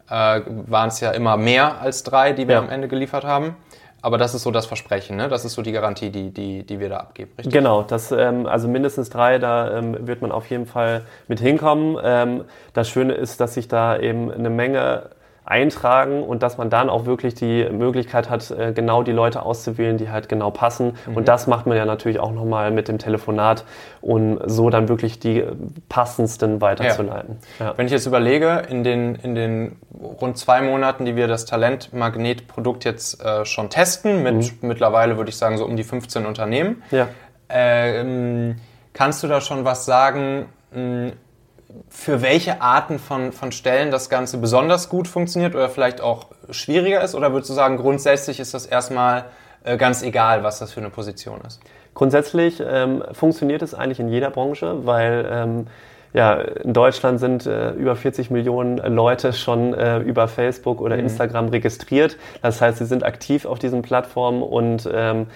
äh, 0.10 0.42
waren 0.46 0.90
es 0.90 1.00
ja 1.00 1.12
immer 1.12 1.38
mehr 1.38 1.82
als 1.82 2.04
drei, 2.04 2.34
die 2.34 2.48
wir 2.48 2.56
ja. 2.56 2.62
am 2.62 2.70
Ende 2.70 2.88
geliefert 2.88 3.24
haben. 3.24 3.56
Aber 4.02 4.18
das 4.18 4.34
ist 4.34 4.44
so 4.44 4.52
das 4.52 4.66
Versprechen, 4.66 5.18
ne? 5.18 5.28
Das 5.28 5.46
ist 5.46 5.54
so 5.54 5.62
die 5.62 5.72
Garantie, 5.72 6.10
die, 6.10 6.32
die, 6.32 6.64
die 6.64 6.80
wir 6.80 6.90
da 6.90 6.98
abgeben, 6.98 7.32
richtig? 7.38 7.54
Genau, 7.54 7.84
das, 7.84 8.12
ähm, 8.12 8.46
also 8.46 8.68
mindestens 8.68 9.10
drei, 9.10 9.40
da 9.40 9.78
ähm, 9.78 10.08
wird 10.08 10.22
man 10.22 10.32
auf 10.32 10.50
jeden 10.50 10.66
Fall 10.66 11.04
mit 11.28 11.40
hinkommen. 11.40 11.98
Ähm, 12.04 12.46
das 12.74 12.90
Schöne 12.90 13.14
ist, 13.14 13.40
dass 13.42 13.56
sich 13.56 13.68
da 13.68 13.98
eben 13.98 14.32
eine 14.32 14.50
Menge 14.50 15.10
eintragen 15.50 16.24
und 16.24 16.44
dass 16.44 16.58
man 16.60 16.70
dann 16.70 16.90
auch 16.90 17.06
wirklich 17.06 17.34
die 17.34 17.68
Möglichkeit 17.72 18.30
hat, 18.30 18.52
äh, 18.52 18.72
genau 18.72 19.02
die 19.02 19.12
Leute 19.12 19.42
auszuwählen, 19.42 19.98
die 19.98 20.12
halt 20.12 20.30
genau 20.30 20.52
passen. 20.52 20.94
Mhm. 21.08 21.18
Und 21.18 21.28
das 21.28 21.48
macht 21.48 21.66
man 21.66 21.76
ja 21.76 21.86
natürlich 21.86 22.20
auch 22.20 22.32
nochmal 22.32 22.70
mit 22.70 22.88
dem 22.88 23.00
Telefonat, 23.00 23.66
um 24.00 24.40
so 24.46 24.70
dann 24.70 24.88
wirklich 24.90 25.20
die 25.20 25.44
passendsten 25.90 26.62
weiterzuleiten. 26.62 27.40
Ja. 27.60 27.66
Ja. 27.66 27.78
Wenn 27.78 27.88
ich 27.88 27.92
jetzt 27.92 28.06
überlege, 28.06 28.62
in 28.70 28.84
den, 28.84 29.16
in 29.16 29.34
den 29.34 29.78
rund 30.00 30.38
zwei 30.38 30.62
Monaten, 30.62 31.06
die 31.06 31.16
wir 31.16 31.28
das 31.28 31.46
Talentmagnet-Produkt 31.46 32.86
jetzt 32.86 33.24
äh, 33.26 33.44
schon 33.44 33.72
testen, 33.72 34.22
mit 34.22 34.36
mhm. 34.36 34.68
mittlerweile 34.68 35.18
würde 35.18 35.30
ich 35.30 35.38
sagen 35.38 35.58
so 35.58 35.66
um 35.66 35.76
die 35.76 35.84
15 35.84 36.28
Unternehmen, 36.28 36.84
ja. 36.92 37.08
ähm, 37.50 38.58
kannst 38.94 39.24
du 39.24 39.28
da 39.28 39.42
schon 39.42 39.66
was 39.66 39.86
sagen, 39.86 40.46
mh, 40.74 41.14
für 41.90 42.22
welche 42.22 42.62
Arten 42.62 43.00
von, 43.00 43.32
von 43.32 43.52
Stellen 43.52 43.92
das 43.92 44.10
Ganze 44.10 44.38
besonders 44.38 44.90
gut 44.90 45.08
funktioniert 45.08 45.56
oder 45.56 45.70
vielleicht 45.70 46.02
auch 46.02 46.28
schwieriger 46.50 47.02
ist? 47.04 47.16
Oder 47.16 47.32
würdest 47.32 47.50
du 47.50 47.54
sagen, 47.54 47.78
grundsätzlich 47.78 48.40
ist 48.40 48.54
das 48.54 48.66
erstmal 48.66 49.26
äh, 49.64 49.78
ganz 49.78 50.02
egal, 50.02 50.44
was 50.44 50.60
das 50.60 50.72
für 50.72 50.80
eine 50.80 50.90
Position 50.90 51.42
ist? 51.46 51.60
Grundsätzlich 51.94 52.64
ähm, 52.66 53.04
funktioniert 53.12 53.62
es 53.62 53.74
eigentlich 53.74 54.00
in 54.00 54.10
jeder 54.10 54.30
Branche, 54.30 54.86
weil 54.86 55.28
ähm, 55.32 55.68
ja, 56.14 56.34
in 56.34 56.74
Deutschland 56.74 57.20
sind 57.20 57.46
äh, 57.46 57.72
über 57.72 57.96
40 57.96 58.32
Millionen 58.32 58.78
Leute 58.78 59.32
schon 59.34 59.74
äh, 59.74 60.00
über 60.00 60.28
Facebook 60.28 60.82
oder 60.82 60.96
mhm. 60.96 61.04
Instagram 61.04 61.50
registriert. 61.50 62.18
Das 62.42 62.62
heißt, 62.62 62.80
sie 62.80 62.86
sind 62.86 63.04
aktiv 63.04 63.46
auf 63.46 63.60
diesen 63.60 63.84
Plattformen 63.84 64.42
und 64.42 64.90
ähm, 64.92 65.28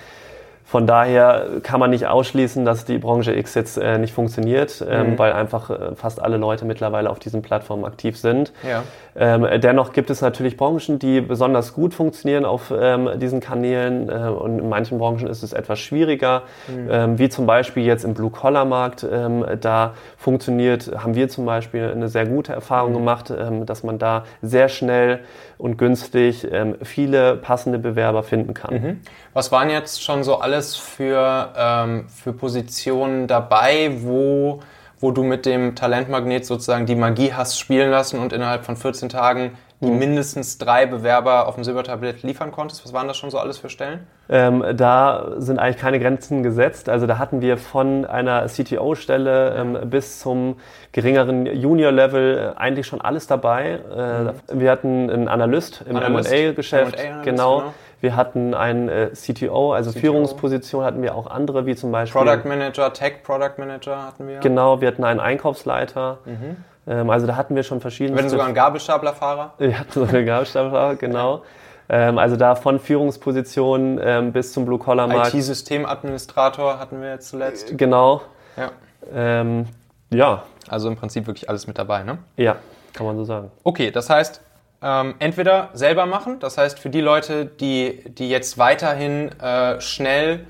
von 0.64 0.88
daher 0.88 1.48
kann 1.62 1.80
man 1.80 1.90
nicht 1.90 2.08
ausschließen, 2.08 2.66
dass 2.66 2.86
die 2.86 2.98
Branche 2.98 3.34
X 3.34 3.54
jetzt 3.54 3.78
äh, 3.78 3.98
nicht 3.98 4.14
funktioniert, 4.14 4.84
ähm, 4.88 5.12
mhm. 5.12 5.20
weil 5.20 5.34
einfach 5.34 5.70
äh, 5.70 5.96
fast 5.96 6.22
alle 6.22 6.38
Leute 6.38 6.66
mittlerweile 6.66 7.10
auf 7.10 7.20
diesen 7.20 7.42
Plattformen 7.42 7.86
aktiv 7.86 8.18
sind. 8.18 8.54
Ja. 8.68 8.84
Ähm, 9.16 9.48
dennoch 9.62 9.94
gibt 9.94 10.10
es 10.10 10.22
natürlich 10.22 10.58
Branchen, 10.58 10.98
die 11.00 11.22
besonders 11.22 11.74
gut 11.74 11.94
funktionieren 11.94 12.46
auf 12.46 12.74
ähm, 12.76 13.10
diesen 13.20 13.40
Kanälen 13.40 14.10
äh, 14.10 14.30
und 14.30 14.60
in 14.60 14.70
manchen 14.70 14.98
Branchen 14.98 15.28
ist 15.28 15.44
es 15.44 15.54
etwas 15.54 15.80
schwieriger, 15.80 16.44
mhm. 16.68 16.90
Ähm, 16.90 17.20
wie 17.20 17.30
zum 17.30 17.46
Beispiel 17.46 17.86
jetzt 17.86 18.04
im 18.04 18.14
Blue-Collar-Markt. 18.14 19.06
Ähm, 19.10 19.46
da 19.62 19.94
funktioniert, 20.18 20.92
haben 20.98 21.16
wir 21.16 21.30
zum 21.30 21.46
Beispiel 21.46 21.92
eine 21.92 22.08
sehr 22.08 22.26
gute 22.26 22.54
Erfahrung 22.54 22.92
mhm. 22.92 22.98
gemacht, 22.98 23.34
ähm, 23.36 23.66
dass 23.66 23.84
man 23.84 24.00
da 24.00 24.24
sehr 24.42 24.70
schnell 24.70 25.20
und 25.58 25.78
günstig 25.78 26.46
viele 26.82 27.38
passende 27.38 27.80
Bewerber 27.80 28.24
finden 28.24 28.54
kann. 28.54 28.74
Mhm. 28.74 29.02
Was 29.34 29.52
waren 29.52 29.70
jetzt 29.70 30.04
schon 30.04 30.24
so 30.24 30.40
alles 30.40 30.76
für, 30.76 32.04
für 32.08 32.34
Positionen 32.34 33.28
dabei, 33.28 33.92
wo 34.02 34.60
wo 35.04 35.12
du 35.12 35.22
mit 35.22 35.46
dem 35.46 35.76
Talentmagnet 35.76 36.46
sozusagen 36.46 36.86
die 36.86 36.96
Magie 36.96 37.34
hast 37.34 37.60
spielen 37.60 37.92
lassen 37.92 38.20
und 38.20 38.32
innerhalb 38.32 38.64
von 38.64 38.78
14 38.78 39.10
Tagen 39.10 39.52
die 39.82 39.92
mhm. 39.92 40.00
mindestens 40.00 40.58
drei 40.58 40.86
Bewerber 40.86 41.46
auf 41.46 41.56
dem 41.56 41.66
Silbertablett 41.66 42.24
liefern 42.24 42.54
konntest? 42.54 42.86
Was 42.86 42.94
waren 42.94 43.10
das 43.10 43.18
schon 43.18 43.30
so 43.30 43.38
alles 43.38 43.58
für 43.58 43.68
Stellen? 43.68 44.08
Ähm, 44.30 44.64
da 44.78 45.34
sind 45.40 45.60
eigentlich 45.60 45.76
keine 45.76 46.00
Grenzen 46.00 46.42
gesetzt. 46.42 46.88
Also 46.88 47.06
da 47.06 47.18
hatten 47.18 47.42
wir 47.42 47.58
von 47.58 48.06
einer 48.06 48.46
CTO-Stelle 48.46 49.56
ähm, 49.58 49.90
bis 49.90 50.20
zum 50.20 50.56
geringeren 50.94 51.48
Junior-Level 51.48 52.54
äh, 52.56 52.58
eigentlich 52.58 52.88
schon 52.88 53.02
alles 53.02 53.28
dabei. 53.28 53.82
Äh, 53.94 54.54
mhm. 54.54 54.62
Wir 54.62 54.72
hatten 54.72 55.10
einen 55.10 55.28
Analyst 55.28 55.84
im 55.86 55.98
M&A-Geschäft, 55.98 56.96
genau. 56.96 57.58
genau. 57.58 57.74
Wir 58.04 58.18
hatten 58.18 58.54
einen 58.54 58.90
äh, 58.90 59.12
CTO, 59.14 59.72
also 59.72 59.92
CTO. 59.92 60.00
Führungsposition 60.02 60.84
hatten 60.84 61.02
wir 61.02 61.16
auch 61.16 61.26
andere, 61.26 61.66
wie 61.66 61.74
zum 61.74 61.94
Beispiel. 61.94 62.22
Product 62.22 62.46
Manager, 62.46 62.92
Tech 62.92 63.24
Product 63.24 63.54
Manager 63.58 64.06
hatten 64.06 64.28
wir. 64.28 64.42
Genau, 64.42 64.82
wir 64.82 64.90
hatten 64.90 65.06
einen 65.06 65.22
Einkaufsleiter. 65.22 66.18
Mhm. 66.26 66.58
Ähm, 66.86 67.10
also 67.10 67.28
da 67.28 67.38
hatten 67.38 67.56
wir 67.56 67.64
schon 67.64 67.80
verschiedene. 67.80 68.18
Wir 68.18 68.24
hatten 68.24 68.30
sogar 68.30 68.48
einen 68.48 68.56
Gabelstaplerfahrer. 68.56 69.54
Wir 69.58 69.80
hatten 69.80 69.92
sogar 69.94 70.10
einen 70.16 70.26
Gabelstaplerfahrer, 70.26 70.96
genau. 70.98 71.44
Ähm, 71.88 72.18
also 72.18 72.36
da 72.36 72.56
von 72.56 72.78
Führungspositionen 72.82 74.02
ähm, 74.04 74.34
bis 74.34 74.52
zum 74.52 74.66
Blue-Collar-Markt. 74.66 75.34
IT-Systemadministrator 75.34 76.80
hatten 76.80 77.02
wir 77.02 77.12
jetzt 77.12 77.30
zuletzt. 77.30 77.78
Genau. 77.78 78.22
Ja. 78.58 78.72
Ähm, 79.14 79.68
Ja, 80.10 80.44
Also 80.68 80.90
im 80.90 80.98
Prinzip 80.98 81.26
wirklich 81.26 81.48
alles 81.48 81.68
mit 81.68 81.78
dabei, 81.78 82.04
ne? 82.04 82.18
ja, 82.36 82.58
kann 82.92 83.06
man 83.06 83.16
so 83.16 83.24
sagen. 83.24 83.50
Okay, 83.64 83.92
das 83.92 84.10
heißt, 84.10 84.42
ähm, 84.84 85.16
entweder 85.20 85.70
selber 85.74 86.06
machen, 86.06 86.40
das 86.40 86.58
heißt 86.58 86.78
für 86.78 86.90
die 86.90 87.02
Leute, 87.02 87.46
die, 87.46 88.04
die 88.06 88.30
jetzt 88.30 88.58
weiterhin 88.58 89.32
äh, 89.40 89.80
schnell, 89.80 90.46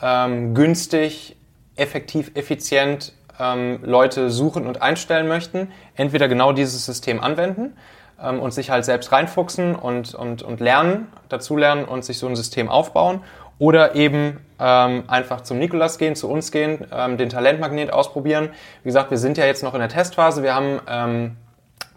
ähm, 0.00 0.54
günstig, 0.54 1.36
effektiv, 1.74 2.30
effizient 2.34 3.12
ähm, 3.40 3.80
Leute 3.82 4.30
suchen 4.30 4.66
und 4.66 4.82
einstellen 4.82 5.26
möchten, 5.26 5.72
entweder 5.96 6.28
genau 6.28 6.52
dieses 6.52 6.86
System 6.86 7.20
anwenden 7.20 7.76
ähm, 8.22 8.40
und 8.40 8.52
sich 8.52 8.70
halt 8.70 8.84
selbst 8.84 9.10
reinfuchsen 9.10 9.74
und, 9.74 10.14
und, 10.14 10.42
und 10.42 10.60
lernen, 10.60 11.08
dazulernen 11.28 11.84
und 11.84 12.04
sich 12.04 12.18
so 12.18 12.28
ein 12.28 12.36
System 12.36 12.68
aufbauen. 12.68 13.22
Oder 13.58 13.94
eben 13.94 14.40
ähm, 14.58 15.04
einfach 15.06 15.42
zum 15.42 15.58
Nikolas 15.58 15.98
gehen, 15.98 16.16
zu 16.16 16.28
uns 16.28 16.50
gehen, 16.50 16.84
ähm, 16.90 17.16
den 17.16 17.28
Talentmagnet 17.28 17.92
ausprobieren. 17.92 18.50
Wie 18.82 18.88
gesagt, 18.88 19.10
wir 19.10 19.18
sind 19.18 19.38
ja 19.38 19.44
jetzt 19.44 19.62
noch 19.62 19.74
in 19.74 19.80
der 19.80 19.88
Testphase. 19.88 20.42
Wir 20.42 20.54
haben 20.54 20.80
ähm, 20.88 21.36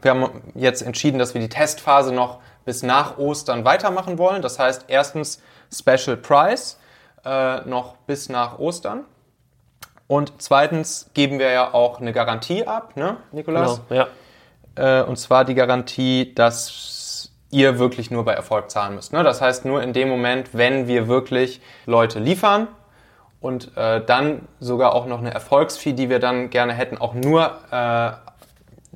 wir 0.05 0.11
haben 0.11 0.41
jetzt 0.53 0.81
entschieden, 0.83 1.19
dass 1.19 1.33
wir 1.33 1.41
die 1.41 1.49
Testphase 1.49 2.13
noch 2.13 2.39
bis 2.63 2.83
nach 2.83 3.17
Ostern 3.17 3.65
weitermachen 3.65 4.17
wollen. 4.17 4.41
Das 4.41 4.59
heißt, 4.59 4.85
erstens 4.87 5.41
Special 5.73 6.15
Price 6.15 6.79
äh, 7.25 7.61
noch 7.67 7.97
bis 8.05 8.29
nach 8.29 8.59
Ostern. 8.59 9.05
Und 10.07 10.33
zweitens 10.37 11.09
geben 11.15 11.39
wir 11.39 11.49
ja 11.49 11.73
auch 11.73 11.99
eine 11.99 12.13
Garantie 12.13 12.65
ab, 12.65 12.95
ne, 12.95 13.17
Nikolas? 13.31 13.81
Genau, 13.89 14.05
ja. 14.75 15.01
Äh, 15.01 15.03
und 15.03 15.17
zwar 15.17 15.43
die 15.43 15.55
Garantie, 15.55 16.33
dass 16.35 17.31
ihr 17.49 17.79
wirklich 17.79 18.11
nur 18.11 18.25
bei 18.25 18.33
Erfolg 18.33 18.69
zahlen 18.69 18.95
müsst. 18.95 19.13
Ne? 19.13 19.23
Das 19.23 19.41
heißt, 19.41 19.65
nur 19.65 19.81
in 19.81 19.93
dem 19.93 20.09
Moment, 20.09 20.49
wenn 20.53 20.87
wir 20.87 21.07
wirklich 21.07 21.61
Leute 21.87 22.19
liefern 22.19 22.67
und 23.39 23.75
äh, 23.75 24.05
dann 24.05 24.47
sogar 24.59 24.93
auch 24.93 25.07
noch 25.07 25.19
eine 25.19 25.33
Erfolgsfee, 25.33 25.93
die 25.93 26.09
wir 26.09 26.19
dann 26.19 26.51
gerne 26.51 26.73
hätten, 26.73 26.97
auch 26.99 27.15
nur 27.15 27.57
äh, 27.71 28.11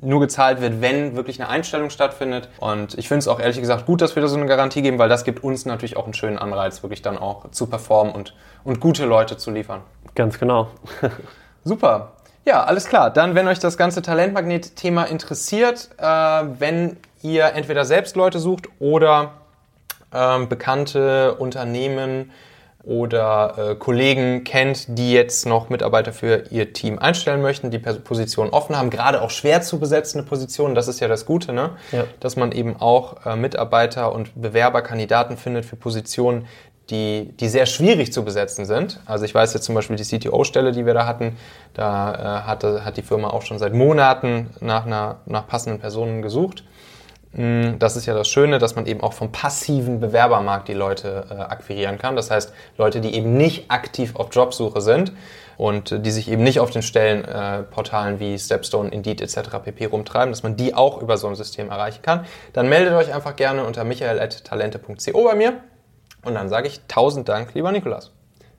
nur 0.00 0.20
gezahlt 0.20 0.60
wird, 0.60 0.80
wenn 0.80 1.14
wirklich 1.14 1.40
eine 1.40 1.50
Einstellung 1.50 1.90
stattfindet. 1.90 2.48
Und 2.58 2.96
ich 2.98 3.08
finde 3.08 3.20
es 3.20 3.28
auch 3.28 3.40
ehrlich 3.40 3.58
gesagt 3.60 3.86
gut, 3.86 4.00
dass 4.00 4.16
wir 4.16 4.22
da 4.22 4.28
so 4.28 4.36
eine 4.36 4.46
Garantie 4.46 4.82
geben, 4.82 4.98
weil 4.98 5.08
das 5.08 5.24
gibt 5.24 5.44
uns 5.44 5.66
natürlich 5.66 5.96
auch 5.96 6.04
einen 6.04 6.14
schönen 6.14 6.38
Anreiz, 6.38 6.82
wirklich 6.82 7.02
dann 7.02 7.18
auch 7.18 7.50
zu 7.50 7.66
performen 7.66 8.14
und, 8.14 8.34
und 8.64 8.80
gute 8.80 9.04
Leute 9.04 9.36
zu 9.36 9.50
liefern. 9.50 9.82
Ganz 10.14 10.38
genau. 10.38 10.68
Super. 11.64 12.12
Ja, 12.46 12.64
alles 12.64 12.86
klar. 12.86 13.10
Dann, 13.10 13.34
wenn 13.34 13.46
euch 13.48 13.58
das 13.58 13.76
ganze 13.76 14.00
Talentmagnet-Thema 14.00 15.04
interessiert, 15.04 15.90
äh, 15.98 16.04
wenn 16.04 16.96
ihr 17.22 17.52
entweder 17.52 17.84
selbst 17.84 18.16
Leute 18.16 18.38
sucht 18.38 18.68
oder 18.78 19.32
ähm, 20.12 20.48
bekannte 20.48 21.34
Unternehmen 21.34 22.32
oder 22.82 23.72
äh, 23.72 23.74
Kollegen 23.74 24.44
kennt, 24.44 24.98
die 24.98 25.12
jetzt 25.12 25.46
noch 25.46 25.68
Mitarbeiter 25.68 26.12
für 26.12 26.44
ihr 26.50 26.72
Team 26.72 26.98
einstellen 26.98 27.42
möchten, 27.42 27.70
die 27.70 27.78
Positionen 27.78 28.50
offen 28.52 28.76
haben, 28.76 28.90
gerade 28.90 29.20
auch 29.20 29.30
schwer 29.30 29.60
zu 29.60 29.78
besetzende 29.78 30.26
Positionen, 30.26 30.74
das 30.74 30.88
ist 30.88 31.00
ja 31.00 31.08
das 31.08 31.26
Gute, 31.26 31.52
ne? 31.52 31.70
Ja. 31.92 32.04
dass 32.20 32.36
man 32.36 32.52
eben 32.52 32.76
auch 32.80 33.26
äh, 33.26 33.36
Mitarbeiter 33.36 34.12
und 34.12 34.40
Bewerber, 34.40 34.82
Kandidaten 34.82 35.36
findet 35.36 35.66
für 35.66 35.76
Positionen, 35.76 36.46
die, 36.90 37.32
die 37.38 37.48
sehr 37.48 37.66
schwierig 37.66 38.12
zu 38.12 38.24
besetzen 38.24 38.64
sind. 38.64 39.00
Also 39.06 39.24
ich 39.24 39.34
weiß 39.34 39.54
jetzt 39.54 39.64
zum 39.64 39.74
Beispiel 39.74 39.96
die 39.96 40.04
CTO-Stelle, 40.04 40.72
die 40.72 40.86
wir 40.86 40.94
da 40.94 41.06
hatten, 41.06 41.36
da 41.74 42.12
äh, 42.12 42.46
hatte, 42.46 42.84
hat 42.84 42.96
die 42.96 43.02
Firma 43.02 43.28
auch 43.28 43.42
schon 43.42 43.58
seit 43.58 43.74
Monaten 43.74 44.50
nach, 44.60 44.86
einer, 44.86 45.18
nach 45.26 45.46
passenden 45.46 45.80
Personen 45.80 46.22
gesucht. 46.22 46.64
Mm, 47.32 47.78
Das 47.78 47.96
ist 47.96 48.06
ja 48.06 48.14
das 48.14 48.28
Schöne, 48.28 48.58
dass 48.58 48.74
man 48.74 48.86
eben 48.86 49.00
auch 49.00 49.12
vom 49.12 49.30
passiven 49.32 50.00
Bewerbermarkt 50.00 50.68
die 50.68 50.74
Leute 50.74 51.26
äh, 51.30 51.34
akquirieren 51.34 51.98
kann. 51.98 52.16
Das 52.16 52.30
heißt, 52.30 52.52
Leute, 52.76 53.00
die 53.00 53.14
eben 53.14 53.36
nicht 53.36 53.70
aktiv 53.70 54.16
auf 54.16 54.28
Jobsuche 54.32 54.80
sind 54.80 55.12
und 55.56 55.92
äh, 55.92 56.00
die 56.00 56.10
sich 56.10 56.28
eben 56.30 56.42
nicht 56.42 56.58
auf 56.60 56.70
den 56.70 56.82
Stellenportalen 56.82 58.16
äh, 58.16 58.20
wie 58.20 58.38
Stepstone, 58.38 58.90
Indeed 58.90 59.20
etc. 59.20 59.58
pp. 59.62 59.86
rumtreiben, 59.86 60.32
dass 60.32 60.42
man 60.42 60.56
die 60.56 60.74
auch 60.74 61.00
über 61.00 61.16
so 61.16 61.28
ein 61.28 61.36
System 61.36 61.70
erreichen 61.70 62.02
kann. 62.02 62.26
Dann 62.52 62.68
meldet 62.68 62.94
euch 62.94 63.14
einfach 63.14 63.36
gerne 63.36 63.64
unter 63.64 63.84
michael.talente.co 63.84 65.24
bei 65.24 65.34
mir. 65.34 65.60
Und 66.22 66.34
dann 66.34 66.48
sage 66.48 66.68
ich 66.68 66.80
tausend 66.88 67.28
Dank, 67.28 67.54
lieber 67.54 67.72
Nikolas. 67.72 68.12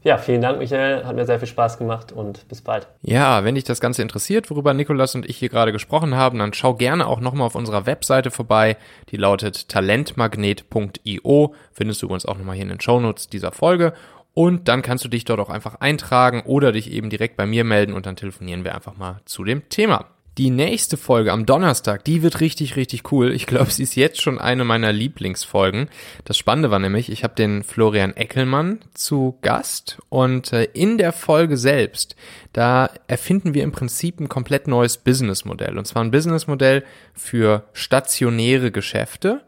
Ja, 0.03 0.17
vielen 0.17 0.41
Dank, 0.41 0.57
Michael. 0.57 1.05
Hat 1.05 1.15
mir 1.15 1.25
sehr 1.25 1.37
viel 1.37 1.47
Spaß 1.47 1.77
gemacht 1.77 2.11
und 2.11 2.47
bis 2.47 2.61
bald. 2.61 2.87
Ja, 3.03 3.43
wenn 3.43 3.53
dich 3.53 3.65
das 3.65 3.79
Ganze 3.79 4.01
interessiert, 4.01 4.49
worüber 4.49 4.73
Nikolas 4.73 5.13
und 5.13 5.29
ich 5.29 5.37
hier 5.37 5.49
gerade 5.49 5.71
gesprochen 5.71 6.15
haben, 6.15 6.39
dann 6.39 6.53
schau 6.53 6.73
gerne 6.73 7.05
auch 7.05 7.19
nochmal 7.19 7.45
auf 7.45 7.53
unserer 7.55 7.85
Webseite 7.85 8.31
vorbei. 8.31 8.77
Die 9.09 9.17
lautet 9.17 9.69
talentmagnet.io. 9.69 11.53
Findest 11.71 12.01
du 12.01 12.05
übrigens 12.07 12.25
auch 12.25 12.37
nochmal 12.37 12.55
hier 12.55 12.63
in 12.63 12.69
den 12.69 12.81
Shownotes 12.81 13.27
dieser 13.27 13.51
Folge. 13.51 13.93
Und 14.33 14.67
dann 14.67 14.81
kannst 14.81 15.03
du 15.03 15.09
dich 15.09 15.25
dort 15.25 15.39
auch 15.39 15.49
einfach 15.49 15.75
eintragen 15.81 16.41
oder 16.45 16.71
dich 16.71 16.91
eben 16.91 17.09
direkt 17.09 17.37
bei 17.37 17.45
mir 17.45 17.63
melden 17.63 17.93
und 17.93 18.05
dann 18.05 18.15
telefonieren 18.15 18.63
wir 18.63 18.73
einfach 18.73 18.97
mal 18.97 19.19
zu 19.25 19.43
dem 19.43 19.67
Thema. 19.69 20.05
Die 20.37 20.49
nächste 20.49 20.95
Folge 20.95 21.33
am 21.33 21.45
Donnerstag, 21.45 22.05
die 22.05 22.21
wird 22.21 22.39
richtig, 22.39 22.77
richtig 22.77 23.11
cool. 23.11 23.33
Ich 23.33 23.45
glaube, 23.47 23.69
sie 23.69 23.83
ist 23.83 23.95
jetzt 23.95 24.21
schon 24.21 24.39
eine 24.39 24.63
meiner 24.63 24.93
Lieblingsfolgen. 24.93 25.89
Das 26.23 26.37
Spannende 26.37 26.71
war 26.71 26.79
nämlich, 26.79 27.11
ich 27.11 27.25
habe 27.25 27.35
den 27.35 27.63
Florian 27.63 28.15
Eckelmann 28.15 28.79
zu 28.93 29.37
Gast 29.41 29.97
und 30.07 30.53
äh, 30.53 30.69
in 30.73 30.97
der 30.97 31.11
Folge 31.11 31.57
selbst, 31.57 32.15
da 32.53 32.89
erfinden 33.07 33.53
wir 33.53 33.63
im 33.63 33.73
Prinzip 33.73 34.21
ein 34.21 34.29
komplett 34.29 34.67
neues 34.67 34.97
Businessmodell. 34.97 35.77
Und 35.77 35.85
zwar 35.85 36.01
ein 36.01 36.11
Businessmodell 36.11 36.85
für 37.13 37.65
stationäre 37.73 38.71
Geschäfte 38.71 39.41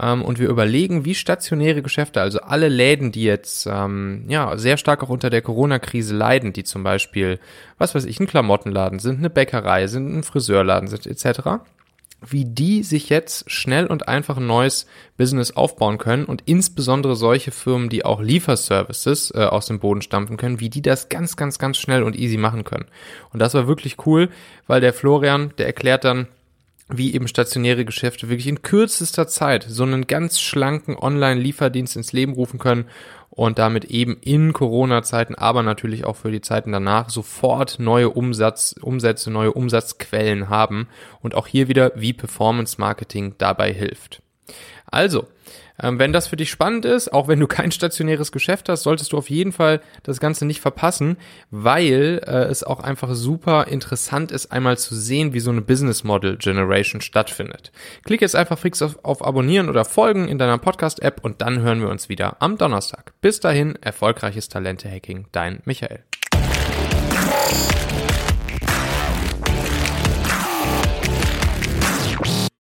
ähm, 0.00 0.22
und 0.22 0.38
wir 0.38 0.48
überlegen, 0.48 1.04
wie 1.04 1.14
stationäre 1.14 1.82
Geschäfte, 1.82 2.20
also 2.20 2.40
alle 2.40 2.68
Läden, 2.68 3.12
die 3.12 3.24
jetzt 3.24 3.66
ähm, 3.70 4.24
ja 4.28 4.56
sehr 4.56 4.76
stark 4.76 5.02
auch 5.02 5.08
unter 5.08 5.30
der 5.30 5.42
Corona-Krise 5.42 6.14
leiden, 6.14 6.52
die 6.52 6.64
zum 6.64 6.82
Beispiel, 6.82 7.38
was 7.78 7.94
weiß 7.94 8.04
ich, 8.04 8.18
ein 8.20 8.26
Klamottenladen 8.26 8.98
sind, 8.98 9.18
eine 9.18 9.30
Bäckerei 9.30 9.86
sind, 9.86 10.16
ein 10.16 10.22
Friseurladen 10.22 10.88
sind, 10.88 11.06
etc., 11.06 11.60
wie 12.26 12.44
die 12.44 12.82
sich 12.82 13.08
jetzt 13.08 13.50
schnell 13.50 13.86
und 13.86 14.08
einfach 14.08 14.36
ein 14.36 14.46
neues 14.46 14.86
Business 15.16 15.52
aufbauen 15.52 15.96
können 15.96 16.26
und 16.26 16.42
insbesondere 16.44 17.16
solche 17.16 17.50
Firmen, 17.50 17.88
die 17.88 18.04
auch 18.04 18.20
Lieferservices 18.20 19.32
äh, 19.34 19.44
aus 19.44 19.66
dem 19.66 19.80
Boden 19.80 20.02
stampfen 20.02 20.36
können, 20.36 20.60
wie 20.60 20.68
die 20.68 20.82
das 20.82 21.08
ganz, 21.08 21.36
ganz, 21.36 21.58
ganz 21.58 21.78
schnell 21.78 22.02
und 22.02 22.18
easy 22.18 22.36
machen 22.36 22.64
können. 22.64 22.84
Und 23.32 23.40
das 23.40 23.54
war 23.54 23.66
wirklich 23.66 24.06
cool, 24.06 24.28
weil 24.66 24.82
der 24.82 24.92
Florian, 24.92 25.54
der 25.56 25.66
erklärt 25.66 26.04
dann, 26.04 26.26
wie 26.96 27.14
eben 27.14 27.28
stationäre 27.28 27.84
Geschäfte 27.84 28.28
wirklich 28.28 28.46
in 28.46 28.62
kürzester 28.62 29.26
Zeit 29.28 29.64
so 29.68 29.82
einen 29.82 30.06
ganz 30.06 30.40
schlanken 30.40 30.96
Online-Lieferdienst 30.96 31.96
ins 31.96 32.12
Leben 32.12 32.32
rufen 32.32 32.58
können 32.58 32.86
und 33.30 33.58
damit 33.58 33.84
eben 33.86 34.16
in 34.20 34.52
Corona-Zeiten, 34.52 35.34
aber 35.34 35.62
natürlich 35.62 36.04
auch 36.04 36.16
für 36.16 36.30
die 36.30 36.40
Zeiten 36.40 36.72
danach 36.72 37.10
sofort 37.10 37.78
neue 37.78 38.10
Umsatz, 38.10 38.74
Umsätze, 38.80 39.30
neue 39.30 39.52
Umsatzquellen 39.52 40.48
haben 40.48 40.88
und 41.20 41.34
auch 41.34 41.46
hier 41.46 41.68
wieder, 41.68 41.92
wie 41.94 42.12
Performance 42.12 42.80
Marketing 42.80 43.34
dabei 43.38 43.72
hilft. 43.72 44.22
Also, 44.86 45.28
ähm, 45.82 45.98
wenn 45.98 46.12
das 46.12 46.28
für 46.28 46.36
dich 46.36 46.50
spannend 46.50 46.84
ist, 46.84 47.12
auch 47.12 47.28
wenn 47.28 47.40
du 47.40 47.46
kein 47.46 47.72
stationäres 47.72 48.32
Geschäft 48.32 48.68
hast, 48.68 48.82
solltest 48.82 49.12
du 49.12 49.18
auf 49.18 49.30
jeden 49.30 49.52
Fall 49.52 49.80
das 50.02 50.20
Ganze 50.20 50.46
nicht 50.46 50.60
verpassen, 50.60 51.16
weil 51.50 52.20
äh, 52.26 52.44
es 52.44 52.64
auch 52.64 52.80
einfach 52.80 53.14
super 53.14 53.66
interessant 53.66 54.32
ist, 54.32 54.52
einmal 54.52 54.78
zu 54.78 54.94
sehen, 54.94 55.32
wie 55.32 55.40
so 55.40 55.50
eine 55.50 55.62
Business 55.62 56.04
Model 56.04 56.36
Generation 56.36 57.00
stattfindet. 57.00 57.72
Klick 58.04 58.20
jetzt 58.20 58.36
einfach 58.36 58.58
fix 58.58 58.82
auf, 58.82 59.04
auf 59.04 59.24
Abonnieren 59.24 59.68
oder 59.68 59.84
Folgen 59.84 60.28
in 60.28 60.38
deiner 60.38 60.58
Podcast-App 60.58 61.20
und 61.22 61.40
dann 61.40 61.60
hören 61.60 61.80
wir 61.80 61.88
uns 61.88 62.08
wieder 62.08 62.36
am 62.40 62.58
Donnerstag. 62.58 63.12
Bis 63.20 63.40
dahin, 63.40 63.76
erfolgreiches 63.80 64.48
Talente-Hacking, 64.48 65.26
dein 65.32 65.60
Michael. 65.64 66.04